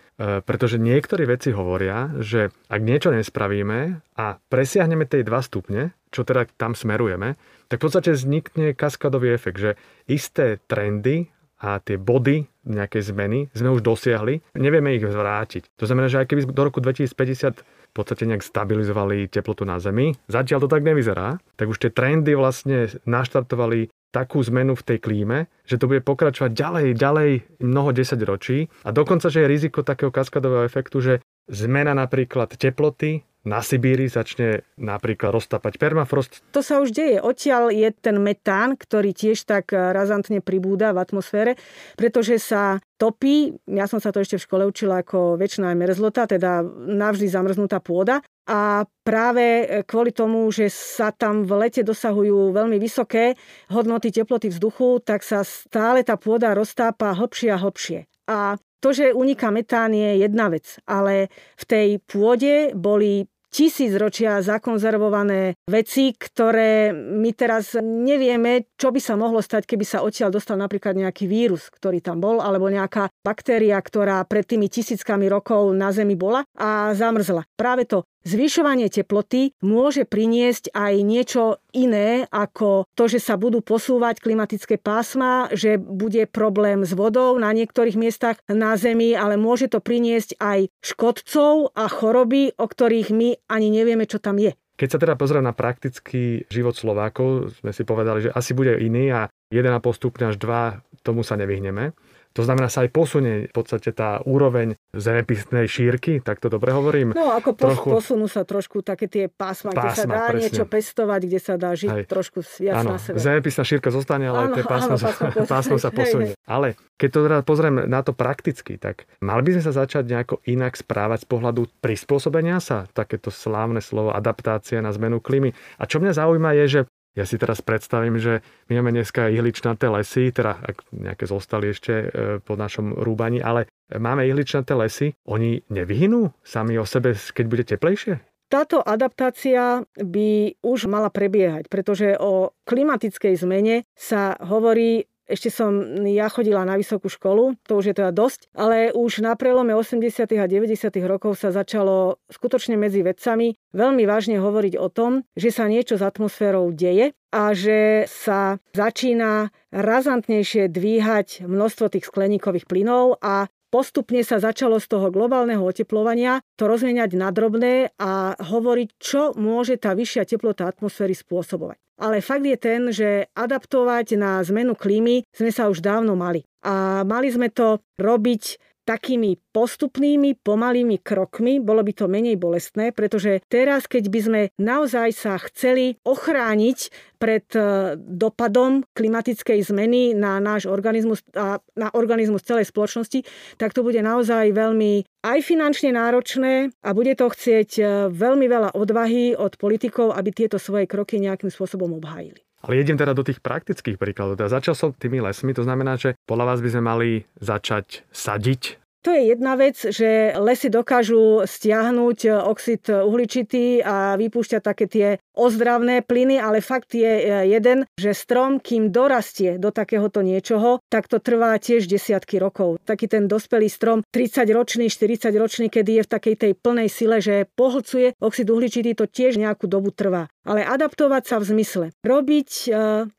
pretože 0.43 0.81
niektorí 0.81 1.29
veci 1.29 1.55
hovoria, 1.55 2.11
že 2.19 2.51
ak 2.67 2.81
niečo 2.81 3.15
nespravíme 3.15 4.03
a 4.19 4.25
presiahneme 4.51 5.07
tej 5.07 5.23
2 5.29 5.47
stupne, 5.47 5.95
čo 6.11 6.27
teda 6.27 6.49
tam 6.59 6.75
smerujeme, 6.75 7.39
tak 7.71 7.79
v 7.79 7.85
podstate 7.87 8.11
vznikne 8.17 8.75
kaskadový 8.75 9.31
efekt, 9.37 9.63
že 9.63 9.71
isté 10.11 10.59
trendy 10.67 11.31
a 11.61 11.79
tie 11.79 12.01
body 12.01 12.49
nejakej 12.67 13.13
zmeny 13.13 13.53
sme 13.53 13.71
už 13.71 13.85
dosiahli, 13.85 14.41
nevieme 14.57 14.97
ich 14.97 15.05
zvrátiť. 15.05 15.77
To 15.77 15.85
znamená, 15.85 16.09
že 16.09 16.25
aj 16.25 16.27
keby 16.33 16.49
do 16.51 16.63
roku 16.65 16.81
2050 16.81 17.63
v 17.91 17.93
podstate 17.93 18.25
nejak 18.25 18.47
stabilizovali 18.47 19.29
teplotu 19.29 19.67
na 19.67 19.77
Zemi, 19.83 20.15
zatiaľ 20.31 20.65
to 20.65 20.73
tak 20.73 20.87
nevyzerá, 20.87 21.43
tak 21.59 21.67
už 21.69 21.79
tie 21.83 21.91
trendy 21.91 22.39
vlastne 22.39 22.89
naštartovali 23.05 23.91
takú 24.11 24.43
zmenu 24.43 24.75
v 24.75 24.87
tej 24.87 24.99
klíme, 24.99 25.39
že 25.65 25.79
to 25.79 25.87
bude 25.87 26.03
pokračovať 26.03 26.51
ďalej, 26.51 26.87
ďalej 26.99 27.31
mnoho 27.63 27.91
desaťročí 27.95 28.71
a 28.83 28.91
dokonca, 28.91 29.31
že 29.31 29.47
je 29.47 29.51
riziko 29.51 29.87
takého 29.87 30.11
kaskadového 30.11 30.67
efektu, 30.67 30.99
že 30.99 31.15
zmena 31.47 31.95
napríklad 31.95 32.55
teploty 32.59 33.23
na 33.41 33.65
Sibíri 33.65 34.05
začne 34.05 34.69
napríklad 34.77 35.33
roztapať 35.33 35.81
permafrost. 35.81 36.45
To 36.53 36.61
sa 36.61 36.77
už 36.85 36.93
deje. 36.93 37.25
Odtiaľ 37.25 37.73
je 37.73 37.89
ten 37.97 38.21
metán, 38.21 38.77
ktorý 38.77 39.17
tiež 39.17 39.49
tak 39.49 39.73
razantne 39.73 40.45
pribúda 40.45 40.93
v 40.93 41.01
atmosfére, 41.01 41.57
pretože 41.97 42.37
sa 42.37 42.85
topí. 43.01 43.57
Ja 43.65 43.89
som 43.89 43.97
sa 43.97 44.13
to 44.13 44.21
ešte 44.21 44.37
v 44.37 44.45
škole 44.45 44.63
učila 44.69 45.01
ako 45.01 45.41
väčšiná 45.41 45.73
merezlota, 45.73 46.29
teda 46.29 46.61
navždy 46.85 47.33
zamrznutá 47.33 47.81
pôda. 47.81 48.21
A 48.51 48.83
práve 49.07 49.63
kvôli 49.87 50.11
tomu, 50.11 50.51
že 50.51 50.67
sa 50.75 51.15
tam 51.15 51.47
v 51.47 51.55
lete 51.55 51.87
dosahujú 51.87 52.51
veľmi 52.51 52.83
vysoké 52.83 53.39
hodnoty 53.71 54.11
teploty 54.11 54.51
vzduchu, 54.51 54.99
tak 55.07 55.23
sa 55.23 55.47
stále 55.47 56.03
tá 56.03 56.19
pôda 56.19 56.51
roztápa 56.51 57.15
hlbšie 57.15 57.49
a 57.55 57.63
hlbšie. 57.63 57.99
A 58.27 58.59
to, 58.83 58.91
že 58.91 59.15
uniká 59.15 59.55
metán 59.55 59.95
je 59.95 60.19
jedna 60.19 60.51
vec, 60.51 60.83
ale 60.83 61.31
v 61.55 61.65
tej 61.69 61.89
pôde 62.03 62.75
boli 62.75 63.31
tisíc 63.51 63.91
ročia 63.99 64.39
zakonzervované 64.47 65.59
veci, 65.67 66.15
ktoré 66.15 66.95
my 66.95 67.31
teraz 67.35 67.75
nevieme, 67.83 68.71
čo 68.79 68.95
by 68.95 69.03
sa 69.03 69.19
mohlo 69.19 69.43
stať, 69.43 69.67
keby 69.67 69.83
sa 69.83 70.07
odtiaľ 70.07 70.31
dostal 70.31 70.55
napríklad 70.55 70.95
nejaký 70.95 71.27
vírus, 71.27 71.67
ktorý 71.67 71.99
tam 71.99 72.23
bol, 72.23 72.39
alebo 72.39 72.71
nejaká 72.71 73.11
baktéria, 73.27 73.75
ktorá 73.83 74.23
pred 74.23 74.47
tými 74.47 74.71
tisíckami 74.71 75.27
rokov 75.27 75.75
na 75.75 75.91
Zemi 75.91 76.15
bola 76.15 76.47
a 76.55 76.95
zamrzla. 76.95 77.43
Práve 77.59 77.91
to 77.91 78.07
Zvyšovanie 78.21 78.93
teploty 78.93 79.57
môže 79.65 80.05
priniesť 80.05 80.77
aj 80.77 80.95
niečo 81.01 81.57
iné 81.73 82.29
ako 82.29 82.85
to, 82.93 83.09
že 83.09 83.17
sa 83.17 83.41
budú 83.41 83.65
posúvať 83.65 84.21
klimatické 84.21 84.77
pásma, 84.77 85.49
že 85.57 85.81
bude 85.81 86.29
problém 86.29 86.85
s 86.85 86.93
vodou 86.93 87.41
na 87.41 87.49
niektorých 87.49 87.97
miestach 87.97 88.37
na 88.45 88.77
Zemi, 88.77 89.17
ale 89.17 89.41
môže 89.41 89.73
to 89.73 89.81
priniesť 89.81 90.37
aj 90.37 90.69
škodcov 90.85 91.73
a 91.73 91.89
choroby, 91.89 92.53
o 92.61 92.67
ktorých 92.69 93.09
my 93.09 93.41
ani 93.49 93.73
nevieme, 93.73 94.05
čo 94.05 94.21
tam 94.21 94.37
je. 94.37 94.53
Keď 94.77 94.89
sa 94.93 95.01
teda 95.01 95.17
pozriem 95.17 95.45
na 95.45 95.57
praktický 95.57 96.45
život 96.53 96.77
Slovákov, 96.77 97.57
sme 97.65 97.73
si 97.73 97.89
povedali, 97.89 98.29
že 98.29 98.35
asi 98.37 98.53
bude 98.53 98.77
iný 98.81 99.17
a 99.17 99.33
1,5 99.49 99.81
stupňa 99.81 100.27
až 100.33 100.37
2 100.37 101.05
tomu 101.05 101.25
sa 101.25 101.41
nevyhneme. 101.41 101.97
To 102.39 102.47
znamená, 102.47 102.71
sa 102.71 102.87
aj 102.87 102.91
posunie 102.95 103.51
v 103.51 103.55
podstate 103.55 103.91
tá 103.91 104.23
úroveň 104.23 104.79
zemepisnej 104.95 105.67
šírky, 105.67 106.23
tak 106.23 106.39
to 106.39 106.47
dobre 106.47 106.71
hovorím? 106.71 107.11
No, 107.11 107.35
ako 107.35 107.59
pos, 107.59 107.75
trochu... 107.75 107.89
posunú 107.91 108.27
sa 108.31 108.47
trošku 108.47 108.87
také 108.87 109.11
tie 109.11 109.27
pásma, 109.27 109.75
pásma 109.75 109.83
kde 109.83 109.91
sa 109.91 110.07
dá 110.07 110.23
presne. 110.31 110.41
niečo 110.47 110.65
pestovať, 110.71 111.21
kde 111.27 111.41
sa 111.43 111.55
dá 111.59 111.71
žiť 111.75 111.91
hej. 111.91 112.05
trošku 112.07 112.39
viac 112.63 112.87
áno, 112.87 112.95
na 112.95 112.99
sebe. 113.03 113.19
zemepisná 113.19 113.63
šírka 113.67 113.91
zostane, 113.91 114.31
ale 114.31 114.47
áno, 114.47 114.55
tie 114.55 114.63
pásma, 114.63 114.95
áno, 114.95 115.03
pásma, 115.03 115.29
pásma 115.47 115.77
sa 115.83 115.91
posunie. 115.99 116.35
Hej, 116.35 116.39
hej. 116.39 116.47
Ale 116.47 116.69
keď 117.01 117.09
to 117.11 117.19
teda 117.27 117.39
pozriem 117.43 117.77
na 117.91 118.01
to 118.07 118.13
prakticky, 118.15 118.79
tak 118.79 119.11
mali 119.19 119.41
by 119.41 119.51
sme 119.59 119.65
sa 119.67 119.73
začať 119.83 120.05
nejako 120.07 120.37
inak 120.47 120.79
správať 120.79 121.25
z 121.25 121.27
pohľadu 121.27 121.67
prispôsobenia 121.83 122.63
sa, 122.63 122.87
takéto 122.95 123.35
slávne 123.35 123.83
slovo 123.83 124.15
adaptácia 124.15 124.79
na 124.79 124.95
zmenu 124.95 125.19
klímy. 125.19 125.51
A 125.81 125.89
čo 125.89 125.99
mňa 125.99 126.13
zaujíma 126.15 126.51
je, 126.63 126.65
že 126.69 126.81
ja 127.21 127.29
si 127.29 127.37
teraz 127.37 127.61
predstavím, 127.61 128.17
že 128.17 128.41
my 128.73 128.81
máme 128.81 128.97
dneska 128.97 129.29
ihličnaté 129.29 129.93
lesy, 129.93 130.33
teda 130.33 130.57
ak 130.57 130.89
nejaké 130.89 131.29
zostali 131.29 131.77
ešte 131.77 131.93
e, 131.93 132.07
po 132.41 132.57
našom 132.57 132.97
rúbaní, 132.97 133.45
ale 133.45 133.69
máme 133.93 134.25
ihličnaté 134.25 134.73
lesy, 134.73 135.13
oni 135.29 135.61
nevyhynú 135.69 136.33
sami 136.41 136.81
o 136.81 136.89
sebe, 136.89 137.13
keď 137.13 137.45
bude 137.45 137.65
teplejšie? 137.69 138.25
Táto 138.51 138.83
adaptácia 138.83 139.87
by 139.95 140.59
už 140.67 140.91
mala 140.91 141.07
prebiehať, 141.07 141.71
pretože 141.71 142.19
o 142.19 142.51
klimatickej 142.67 143.39
zmene 143.39 143.87
sa 143.95 144.35
hovorí 144.43 145.07
ešte 145.31 145.49
som 145.55 145.71
ja 146.03 146.27
chodila 146.27 146.67
na 146.67 146.75
vysokú 146.75 147.07
školu, 147.07 147.55
to 147.63 147.79
už 147.79 147.91
je 147.91 147.95
teda 147.95 148.11
dosť, 148.11 148.51
ale 148.53 148.91
už 148.91 149.23
na 149.23 149.39
prelome 149.39 149.71
80. 149.73 150.27
a 150.35 150.47
90. 150.51 150.91
rokov 151.07 151.39
sa 151.39 151.55
začalo 151.55 152.19
skutočne 152.27 152.75
medzi 152.75 153.07
vedcami 153.07 153.55
veľmi 153.71 154.03
vážne 154.05 154.43
hovoriť 154.43 154.75
o 154.77 154.91
tom, 154.91 155.23
že 155.39 155.55
sa 155.55 155.71
niečo 155.71 155.95
s 155.95 156.03
atmosférou 156.03 156.75
deje 156.75 157.15
a 157.31 157.55
že 157.55 158.11
sa 158.11 158.59
začína 158.75 159.55
razantnejšie 159.71 160.67
dvíhať 160.67 161.47
množstvo 161.47 161.95
tých 161.95 162.11
skleníkových 162.11 162.67
plynov 162.67 163.23
a 163.23 163.47
postupne 163.71 164.21
sa 164.27 164.43
začalo 164.43 164.83
z 164.83 164.87
toho 164.91 165.09
globálneho 165.09 165.63
oteplovania 165.63 166.43
to 166.59 166.67
rozmieňať 166.67 167.11
na 167.17 167.31
drobné 167.31 167.95
a 167.97 168.35
hovoriť, 168.37 168.89
čo 168.99 169.33
môže 169.39 169.79
tá 169.79 169.95
vyššia 169.95 170.27
teplota 170.27 170.67
atmosféry 170.67 171.15
spôsobovať. 171.15 171.79
Ale 172.01 172.25
fakt 172.25 172.49
je 172.49 172.57
ten, 172.57 172.81
že 172.91 173.29
adaptovať 173.37 174.17
na 174.17 174.41
zmenu 174.41 174.73
klímy 174.73 175.29
sme 175.37 175.53
sa 175.53 175.69
už 175.69 175.85
dávno 175.85 176.17
mali. 176.17 176.49
A 176.65 177.05
mali 177.05 177.29
sme 177.29 177.53
to 177.53 177.81
robiť 178.01 178.57
takými 178.91 179.39
postupnými, 179.55 180.43
pomalými 180.43 180.99
krokmi, 180.99 181.63
bolo 181.63 181.87
by 181.87 181.93
to 181.95 182.11
menej 182.11 182.35
bolestné, 182.35 182.91
pretože 182.91 183.39
teraz, 183.47 183.87
keď 183.87 184.05
by 184.11 184.21
sme 184.21 184.41
naozaj 184.59 185.15
sa 185.15 185.39
chceli 185.47 185.95
ochrániť 186.03 186.91
pred 187.23 187.47
e, 187.55 187.95
dopadom 187.95 188.83
klimatickej 188.91 189.63
zmeny 189.63 190.19
na 190.19 190.43
náš 190.43 190.67
organizmus 190.67 191.23
a 191.39 191.63
na 191.79 191.89
organizmus 191.95 192.43
celej 192.43 192.67
spoločnosti, 192.75 193.23
tak 193.55 193.71
to 193.71 193.87
bude 193.87 194.03
naozaj 194.03 194.51
veľmi 194.51 195.07
aj 195.23 195.39
finančne 195.45 195.95
náročné 195.95 196.75
a 196.83 196.91
bude 196.91 197.15
to 197.15 197.31
chcieť 197.31 197.71
e, 197.79 197.83
veľmi 198.11 198.51
veľa 198.51 198.75
odvahy 198.75 199.39
od 199.39 199.55
politikov, 199.55 200.19
aby 200.19 200.35
tieto 200.35 200.59
svoje 200.59 200.91
kroky 200.91 201.23
nejakým 201.23 201.53
spôsobom 201.53 201.95
obhájili. 201.95 202.43
Ale 202.61 202.77
idem 202.77 202.97
teda 203.01 203.17
do 203.17 203.25
tých 203.25 203.41
praktických 203.41 203.97
príkladov. 203.97 204.37
Teda 204.37 204.53
začal 204.53 204.77
som 204.77 204.93
tými 204.93 205.25
lesmi, 205.25 205.57
to 205.57 205.65
znamená, 205.65 205.97
že 205.97 206.13
podľa 206.29 206.45
vás 206.45 206.59
by 206.61 206.69
sme 206.69 206.83
mali 206.85 207.11
začať 207.41 208.05
sadiť 208.13 208.80
to 209.01 209.17
je 209.17 209.33
jedna 209.33 209.57
vec, 209.57 209.77
že 209.81 210.37
lesy 210.37 210.69
dokážu 210.69 211.45
stiahnuť 211.49 212.19
oxid 212.45 212.85
uhličitý 212.89 213.81
a 213.81 214.21
vypúšťať 214.21 214.61
také 214.61 214.85
tie 214.87 215.09
ozdravné 215.41 216.05
plyny, 216.05 216.37
ale 216.37 216.61
fakt 216.61 216.93
je 216.93 217.09
e, 217.09 217.25
jeden, 217.49 217.89
že 217.97 218.13
strom, 218.13 218.61
kým 218.61 218.93
dorastie 218.93 219.57
do 219.57 219.73
takéhoto 219.73 220.21
niečoho, 220.21 220.85
tak 220.93 221.09
to 221.09 221.17
trvá 221.17 221.57
tiež 221.57 221.89
desiatky 221.89 222.37
rokov. 222.37 222.77
Taký 222.85 223.09
ten 223.09 223.25
dospelý 223.25 223.73
strom, 223.73 224.05
30-ročný, 224.13 224.93
40-ročný, 224.93 225.73
kedy 225.73 226.01
je 226.01 226.03
v 226.05 226.13
takej 226.13 226.35
tej 226.37 226.53
plnej 226.61 226.93
sile, 226.93 227.25
že 227.25 227.49
pohlcuje 227.57 228.21
oxid 228.21 228.53
uhličitý, 228.53 228.93
to 228.93 229.09
tiež 229.09 229.41
nejakú 229.41 229.65
dobu 229.65 229.97
trvá. 229.97 230.29
Ale 230.49 230.65
adaptovať 230.65 231.23
sa 231.29 231.37
v 231.37 231.49
zmysle. 231.53 231.87
Robiť 232.01 232.51
e, 232.65 232.69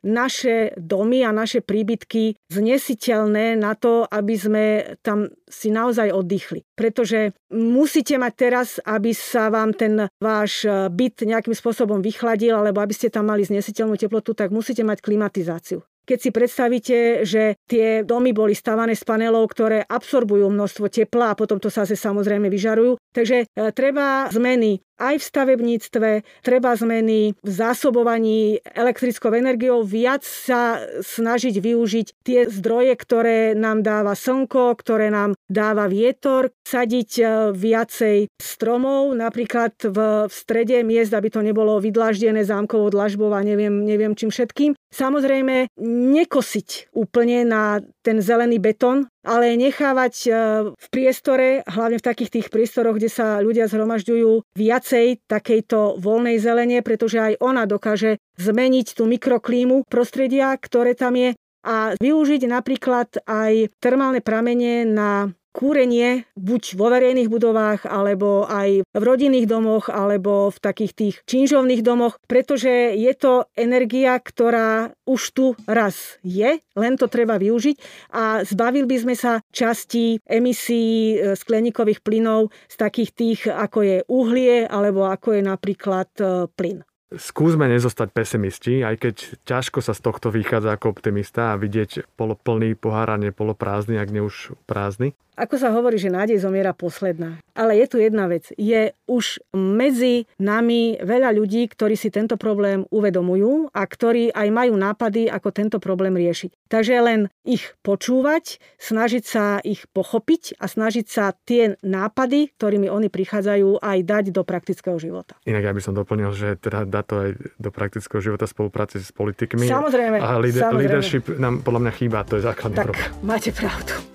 naše 0.02 0.74
domy 0.74 1.22
a 1.22 1.30
naše 1.30 1.62
príbytky 1.62 2.34
znesiteľné 2.50 3.54
na 3.54 3.78
to, 3.78 4.02
aby 4.10 4.34
sme 4.34 4.64
tam 5.06 5.30
si 5.46 5.70
naozaj 5.70 6.10
oddychli. 6.10 6.66
Pretože 6.74 7.30
musíte 7.54 8.18
mať 8.18 8.32
teraz, 8.34 8.68
aby 8.82 9.14
sa 9.14 9.54
vám 9.54 9.70
ten 9.70 10.10
váš 10.18 10.66
e, 10.66 10.90
byt 10.90 11.22
nejakým 11.22 11.54
spôsobom 11.54 12.02
vychladil, 12.02 12.58
alebo 12.58 12.82
aby 12.82 12.90
ste 12.90 13.06
tam 13.06 13.30
mali 13.30 13.46
znesiteľnú 13.46 13.94
teplotu, 13.94 14.34
tak 14.34 14.50
musíte 14.50 14.82
mať 14.82 14.98
klimatizáciu. 14.98 15.86
Keď 16.02 16.18
si 16.18 16.30
predstavíte, 16.34 16.98
že 17.22 17.54
tie 17.70 18.02
domy 18.02 18.34
boli 18.34 18.58
stavané 18.58 18.98
z 18.98 19.06
panelov, 19.06 19.46
ktoré 19.54 19.86
absorbujú 19.86 20.50
množstvo 20.50 20.90
tepla 20.90 21.30
a 21.30 21.38
potom 21.38 21.62
to 21.62 21.70
sa 21.70 21.86
zase 21.86 21.94
samozrejme 21.94 22.50
vyžarujú. 22.50 22.98
Takže 23.14 23.46
e, 23.46 23.70
treba 23.70 24.26
zmeny 24.34 24.82
aj 25.02 25.18
v 25.18 25.24
stavebníctve, 25.26 26.10
treba 26.46 26.78
zmeny 26.78 27.34
v 27.42 27.50
zásobovaní 27.50 28.62
elektrickou 28.62 29.34
energiou, 29.34 29.82
viac 29.82 30.22
sa 30.22 30.78
snažiť 31.02 31.58
využiť 31.58 32.06
tie 32.22 32.46
zdroje, 32.46 32.94
ktoré 32.94 33.58
nám 33.58 33.82
dáva 33.82 34.14
slnko, 34.14 34.78
ktoré 34.78 35.10
nám 35.10 35.34
dáva 35.50 35.90
vietor, 35.90 36.54
sadiť 36.62 37.10
e, 37.18 37.24
viacej 37.50 38.30
stromov, 38.38 39.10
napríklad 39.18 39.74
v, 39.82 39.98
v 40.30 40.32
strede 40.32 40.78
miest, 40.86 41.10
aby 41.10 41.28
to 41.28 41.42
nebolo 41.42 41.82
vydlaždené 41.82 42.46
zámkovou 42.46 42.94
dlažbou 42.94 43.34
a 43.34 43.42
neviem, 43.42 43.82
neviem 43.82 44.14
čím 44.14 44.30
všetkým. 44.30 44.78
Samozrejme, 44.92 45.72
nekosiť 45.82 46.92
úplne 46.92 47.48
na 47.48 47.80
ten 48.04 48.20
zelený 48.20 48.60
betón, 48.60 49.08
ale 49.22 49.54
nechávať 49.54 50.14
e, 50.26 50.30
v 50.74 50.86
priestore, 50.90 51.62
hlavne 51.66 51.98
v 51.98 52.06
takých 52.06 52.30
tých 52.38 52.48
priestoroch, 52.50 52.98
kde 52.98 53.10
sa 53.10 53.38
ľudia 53.38 53.70
zhromažďujú 53.70 54.58
viacej 54.58 55.26
takejto 55.30 56.02
voľnej 56.02 56.36
zelenie, 56.42 56.82
pretože 56.82 57.18
aj 57.18 57.32
ona 57.38 57.66
dokáže 57.66 58.18
zmeniť 58.38 58.98
tú 58.98 59.06
mikroklímu 59.06 59.86
prostredia, 59.86 60.54
ktoré 60.58 60.98
tam 60.98 61.14
je 61.14 61.38
a 61.62 61.94
využiť 61.94 62.42
napríklad 62.50 63.22
aj 63.22 63.70
termálne 63.78 64.18
pramene 64.18 64.82
na 64.82 65.30
kúrenie 65.52 66.24
buď 66.34 66.80
vo 66.80 66.88
verejných 66.88 67.28
budovách, 67.28 67.84
alebo 67.84 68.48
aj 68.48 68.82
v 68.88 69.02
rodinných 69.04 69.46
domoch, 69.46 69.92
alebo 69.92 70.48
v 70.48 70.58
takých 70.58 70.92
tých 70.96 71.14
činžovných 71.28 71.84
domoch, 71.84 72.18
pretože 72.24 72.96
je 72.96 73.12
to 73.12 73.46
energia, 73.54 74.16
ktorá 74.18 74.96
už 75.04 75.22
tu 75.36 75.46
raz 75.68 76.18
je, 76.24 76.58
len 76.74 76.94
to 76.96 77.06
treba 77.06 77.36
využiť 77.36 77.76
a 78.16 78.42
zbavili 78.48 78.88
by 78.88 78.96
sme 78.96 79.14
sa 79.14 79.44
časti 79.52 80.18
emisí 80.24 81.14
e, 81.14 81.36
skleníkových 81.36 82.00
plynov 82.00 82.48
z 82.66 82.74
takých 82.80 83.10
tých, 83.12 83.40
ako 83.46 83.78
je 83.84 83.96
uhlie, 84.08 84.64
alebo 84.64 85.04
ako 85.06 85.36
je 85.36 85.42
napríklad 85.44 86.08
e, 86.16 86.48
plyn. 86.48 86.80
Skúsme 87.12 87.68
nezostať 87.68 88.08
pesimisti, 88.08 88.80
aj 88.80 88.96
keď 88.96 89.14
ťažko 89.44 89.84
sa 89.84 89.92
z 89.92 90.00
tohto 90.00 90.32
vychádza 90.32 90.72
ako 90.72 90.96
optimista 90.96 91.52
a 91.52 91.60
vidieť 91.60 92.16
poloplný 92.16 92.72
pohár 92.72 93.12
a 93.12 93.20
nepoloprázdny, 93.20 94.00
ak 94.00 94.08
ne 94.08 94.24
už 94.24 94.56
prázdny. 94.64 95.12
Ako 95.32 95.56
sa 95.56 95.72
hovorí, 95.72 95.96
že 95.96 96.12
nádej 96.12 96.44
zomiera 96.44 96.76
posledná. 96.76 97.40
Ale 97.56 97.80
je 97.80 97.86
tu 97.88 97.96
jedna 97.96 98.28
vec. 98.28 98.52
Je 98.60 98.92
už 99.08 99.40
medzi 99.56 100.28
nami 100.36 101.00
veľa 101.00 101.32
ľudí, 101.32 101.64
ktorí 101.72 101.96
si 101.96 102.12
tento 102.12 102.36
problém 102.36 102.84
uvedomujú 102.92 103.72
a 103.72 103.82
ktorí 103.88 104.28
aj 104.28 104.48
majú 104.52 104.76
nápady, 104.76 105.32
ako 105.32 105.48
tento 105.48 105.80
problém 105.80 106.12
riešiť. 106.20 106.68
Takže 106.68 106.94
len 107.00 107.32
ich 107.48 107.72
počúvať, 107.80 108.60
snažiť 108.76 109.24
sa 109.24 109.44
ich 109.64 109.88
pochopiť 109.88 110.60
a 110.60 110.68
snažiť 110.68 111.06
sa 111.08 111.32
tie 111.48 111.80
nápady, 111.80 112.52
ktorými 112.56 112.92
oni 112.92 113.08
prichádzajú, 113.08 113.80
aj 113.80 113.98
dať 114.04 114.24
do 114.36 114.44
praktického 114.44 115.00
života. 115.00 115.40
Inak 115.48 115.64
ja 115.64 115.72
by 115.72 115.80
som 115.80 115.96
doplnil, 115.96 116.32
že 116.36 116.60
teda 116.60 116.84
dá 116.84 117.00
to 117.00 117.24
aj 117.24 117.30
do 117.56 117.70
praktického 117.72 118.20
života 118.20 118.44
spolupráci 118.44 119.00
s 119.00 119.08
politikmi. 119.16 119.64
Samozrejme. 119.64 120.20
A 120.20 120.36
leader, 120.36 120.68
samozrejme. 120.68 120.80
leadership 120.80 121.24
nám 121.40 121.64
podľa 121.64 121.88
mňa 121.88 121.92
chýba, 121.96 122.20
to 122.28 122.36
je 122.36 122.44
základný 122.44 122.76
Tak, 122.76 122.86
problém. 122.92 123.08
máte 123.24 123.48
pravdu. 123.48 124.11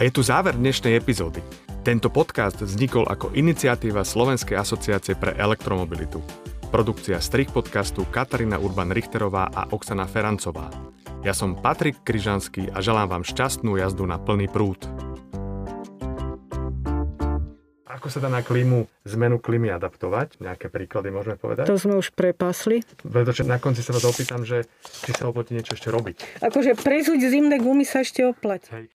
A 0.00 0.08
je 0.08 0.16
tu 0.16 0.24
záver 0.24 0.56
dnešnej 0.56 0.96
epizódy. 0.96 1.44
Tento 1.84 2.08
podcast 2.08 2.56
vznikol 2.56 3.04
ako 3.04 3.36
iniciatíva 3.36 4.00
Slovenskej 4.00 4.56
asociácie 4.56 5.12
pre 5.12 5.36
elektromobilitu. 5.36 6.24
Produkcia 6.72 7.20
strich 7.20 7.52
podcastu 7.52 8.08
Katarína 8.08 8.56
Urban-Richterová 8.56 9.52
a 9.52 9.68
Oksana 9.68 10.08
Ferancová. 10.08 10.72
Ja 11.20 11.36
som 11.36 11.52
Patrik 11.52 12.00
Kryžanský 12.00 12.72
a 12.72 12.80
želám 12.80 13.12
vám 13.12 13.28
šťastnú 13.28 13.76
jazdu 13.76 14.08
na 14.08 14.16
plný 14.16 14.48
prúd. 14.48 14.80
Ako 17.84 18.08
sa 18.08 18.24
dá 18.24 18.32
na 18.32 18.40
klímu, 18.40 18.88
zmenu 19.04 19.36
klímy 19.36 19.68
adaptovať? 19.68 20.40
Nejaké 20.40 20.72
príklady 20.72 21.12
môžeme 21.12 21.36
povedať? 21.36 21.68
To 21.68 21.76
sme 21.76 22.00
už 22.00 22.16
prepasli. 22.16 22.80
Pretože 23.04 23.44
na 23.44 23.60
konci 23.60 23.84
sa 23.84 23.92
vás 23.92 24.08
opýtam, 24.08 24.48
že 24.48 24.64
či 24.80 25.12
sa 25.12 25.28
oplatí 25.28 25.52
niečo 25.52 25.76
ešte 25.76 25.92
robiť. 25.92 26.40
Akože 26.40 26.72
prezuť 26.72 27.20
zimné 27.20 27.60
gumy 27.60 27.84
sa 27.84 28.00
ešte 28.00 28.24
oplať. 28.24 28.64
Hej. 28.72 28.88